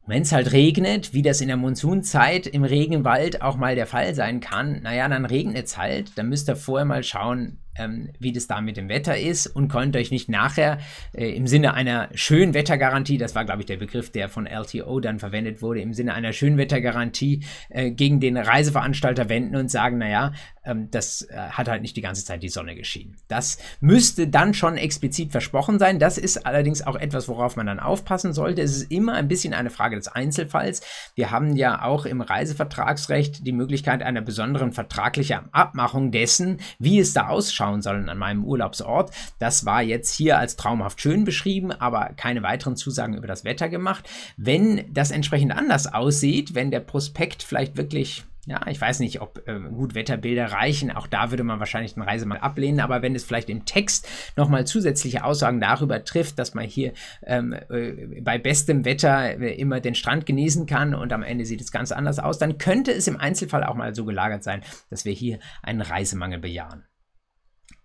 Wenn 0.07 0.23
es 0.23 0.33
halt 0.33 0.53
regnet, 0.53 1.13
wie 1.13 1.23
das 1.23 1.41
in 1.41 1.49
der 1.49 1.57
Monsunzeit 1.57 2.47
im 2.47 2.63
Regenwald 2.63 3.43
auch 3.43 3.57
mal 3.57 3.75
der 3.75 3.87
Fall 3.87 4.15
sein 4.15 4.41
kann, 4.41 4.83
naja, 4.83 5.09
dann 5.09 5.25
regnet 5.25 5.67
es 5.67 5.79
halt. 5.79 6.17
Dann 6.17 6.29
müsst 6.29 6.49
ihr 6.49 6.57
vorher 6.57 6.85
mal 6.85 7.03
schauen, 7.03 7.59
ähm, 7.77 8.11
wie 8.19 8.33
das 8.33 8.47
da 8.47 8.61
mit 8.61 8.77
dem 8.77 8.89
Wetter 8.89 9.19
ist 9.19 9.47
und 9.47 9.69
könnt 9.69 9.97
euch 9.97 10.11
nicht 10.11 10.29
nachher 10.29 10.79
äh, 11.13 11.31
im 11.31 11.47
Sinne 11.47 11.75
einer 11.75 12.09
Schönwettergarantie, 12.15 13.19
das 13.19 13.35
war 13.35 13.45
glaube 13.45 13.61
ich 13.61 13.67
der 13.67 13.77
Begriff, 13.77 14.11
der 14.11 14.29
von 14.29 14.47
LTO 14.47 15.01
dann 15.01 15.19
verwendet 15.19 15.61
wurde, 15.63 15.81
im 15.81 15.93
Sinne 15.93 16.15
einer 16.15 16.33
Schönwettergarantie 16.33 17.45
äh, 17.71 17.91
gegen 17.91 18.21
den 18.21 18.37
Reiseveranstalter 18.37 19.29
wenden 19.29 19.57
und 19.57 19.71
sagen, 19.71 19.99
naja, 19.99 20.33
ähm, 20.65 20.91
das 20.91 21.23
äh, 21.23 21.37
hat 21.37 21.69
halt 21.69 21.83
nicht 21.83 21.97
die 21.97 22.03
ganze 22.03 22.25
Zeit 22.25 22.43
die 22.43 22.49
Sonne 22.49 22.75
geschienen. 22.75 23.17
Das 23.29 23.59
müsste 23.81 24.29
dann 24.29 24.55
schon 24.55 24.77
explizit 24.77 25.33
versprochen 25.33 25.79
sein. 25.79 25.99
Das 25.99 26.19
ist 26.19 26.47
allerdings 26.47 26.83
auch 26.83 26.97
etwas, 26.97 27.29
worauf 27.29 27.57
man 27.57 27.67
dann 27.67 27.81
aufpassen 27.81 28.33
sollte. 28.33 28.63
Es 28.63 28.77
ist 28.77 28.91
immer 28.91 29.15
ein 29.15 29.29
bisschen 29.29 29.55
eine 29.55 29.71
Frage 29.71 29.97
des 29.97 30.09
Einzelfalls. 30.09 30.83
Wir 31.15 31.31
haben 31.31 31.57
ja 31.57 31.83
auch 31.83 32.07
im 32.07 32.21
Reisevertragsrecht 32.21 33.47
die 33.47 33.53
Möglichkeit 33.53 34.03
einer 34.03 34.21
besonderen 34.21 34.73
vertraglichen 34.73 35.53
Abmachung 35.53 36.11
dessen, 36.13 36.59
wie 36.79 36.99
es 36.99 37.13
da 37.13 37.29
ausschaut 37.29 37.64
anschauen 37.65 37.83
sollen 37.83 38.09
an 38.09 38.19
meinem 38.19 38.45
Urlaubsort. 38.45 39.11
Das 39.39 39.65
war 39.65 39.83
jetzt 39.83 40.15
hier 40.15 40.39
als 40.39 40.57
traumhaft 40.57 41.01
schön 41.01 41.25
beschrieben, 41.25 41.73
aber 41.73 42.11
keine 42.17 42.43
weiteren 42.43 42.77
Zusagen 42.77 43.17
über 43.17 43.27
das 43.27 43.45
Wetter 43.45 43.69
gemacht. 43.69 44.09
Wenn 44.37 44.85
das 44.93 45.11
entsprechend 45.11 45.53
anders 45.53 45.93
aussieht, 45.93 46.55
wenn 46.55 46.71
der 46.71 46.81
Prospekt 46.81 47.43
vielleicht 47.43 47.77
wirklich 47.77 48.25
ja, 48.47 48.61
ich 48.69 48.79
weiß 48.79 49.01
nicht, 49.01 49.23
ob 49.23 49.49
äh, 49.49 49.59
gut 49.59 49.95
Wetterbilder 49.95 50.53
reichen. 50.53 50.91
Auch 50.91 51.07
da 51.07 51.31
würde 51.31 51.45
man 51.45 51.61
wahrscheinlich 51.61 51.95
den 51.95 52.03
Reisemann 52.03 52.37
ablehnen. 52.37 52.81
Aber 52.81 53.01
wenn 53.01 53.15
es 53.15 53.25
vielleicht 53.25 53.49
im 53.49 53.65
Text 53.65 54.07
nochmal 54.37 54.67
zusätzliche 54.67 55.25
Aussagen 55.25 55.63
darüber 55.63 56.05
trifft, 56.05 56.39
dass 56.39 56.53
man 56.53 56.67
hier 56.67 56.93
ähm, 57.23 57.55
äh, 57.71 58.21
bei 58.21 58.37
bestem 58.37 58.85
Wetter 58.85 59.41
äh, 59.41 59.55
immer 59.55 59.81
den 59.81 59.95
Strand 59.95 60.27
genießen 60.27 60.67
kann 60.67 60.95
und 60.95 61.15
am 61.15 61.23
Ende 61.23 61.47
sieht 61.47 61.63
es 61.63 61.73
ganz 61.73 61.91
anders 61.91 62.19
aus, 62.19 62.37
dann 62.37 62.59
könnte 62.59 62.93
es 62.93 63.09
im 63.09 63.17
Einzelfall 63.17 63.65
auch 63.65 63.77
mal 63.77 63.95
so 63.95 64.05
gelagert 64.05 64.43
sein, 64.43 64.63
dass 64.91 65.07
wir 65.07 65.15
hier 65.15 65.39
einen 65.63 65.81
Reisemangel 65.81 66.41
bejahen. 66.41 66.85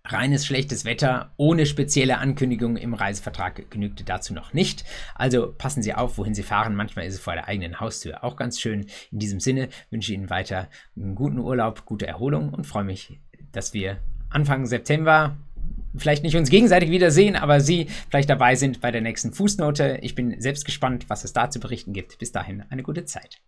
Reines 0.04 0.46
schlechtes 0.46 0.84
Wetter 0.84 1.32
ohne 1.36 1.66
spezielle 1.66 2.18
Ankündigung 2.18 2.76
im 2.76 2.94
Reisevertrag 2.94 3.70
genügte 3.70 4.04
dazu 4.04 4.32
noch 4.32 4.54
nicht. 4.54 4.84
Also 5.14 5.52
passen 5.56 5.82
Sie 5.82 5.94
auf, 5.94 6.18
wohin 6.18 6.34
Sie 6.34 6.42
fahren. 6.42 6.74
Manchmal 6.74 7.06
ist 7.06 7.14
es 7.14 7.20
vor 7.20 7.34
der 7.34 7.48
eigenen 7.48 7.80
Haustür 7.80 8.24
auch 8.24 8.36
ganz 8.36 8.58
schön. 8.60 8.86
In 9.12 9.18
diesem 9.18 9.40
Sinne 9.40 9.68
wünsche 9.90 10.12
ich 10.12 10.18
Ihnen 10.18 10.30
weiter 10.30 10.68
einen 10.96 11.14
guten 11.14 11.38
Urlaub, 11.38 11.84
gute 11.84 12.06
Erholung 12.06 12.54
und 12.54 12.66
freue 12.66 12.84
mich, 12.84 13.20
dass 13.52 13.74
wir 13.74 13.98
Anfang 14.30 14.66
September 14.66 15.36
vielleicht 15.96 16.22
nicht 16.22 16.36
uns 16.36 16.50
gegenseitig 16.50 16.90
wiedersehen, 16.90 17.36
aber 17.36 17.60
Sie 17.60 17.88
vielleicht 18.08 18.30
dabei 18.30 18.54
sind 18.54 18.80
bei 18.80 18.90
der 18.90 19.00
nächsten 19.00 19.32
Fußnote. 19.32 19.98
Ich 20.02 20.14
bin 20.14 20.40
selbst 20.40 20.64
gespannt, 20.64 21.06
was 21.08 21.24
es 21.24 21.32
da 21.32 21.50
zu 21.50 21.60
berichten 21.60 21.92
gibt. 21.92 22.18
Bis 22.18 22.32
dahin 22.32 22.64
eine 22.70 22.82
gute 22.82 23.04
Zeit. 23.04 23.40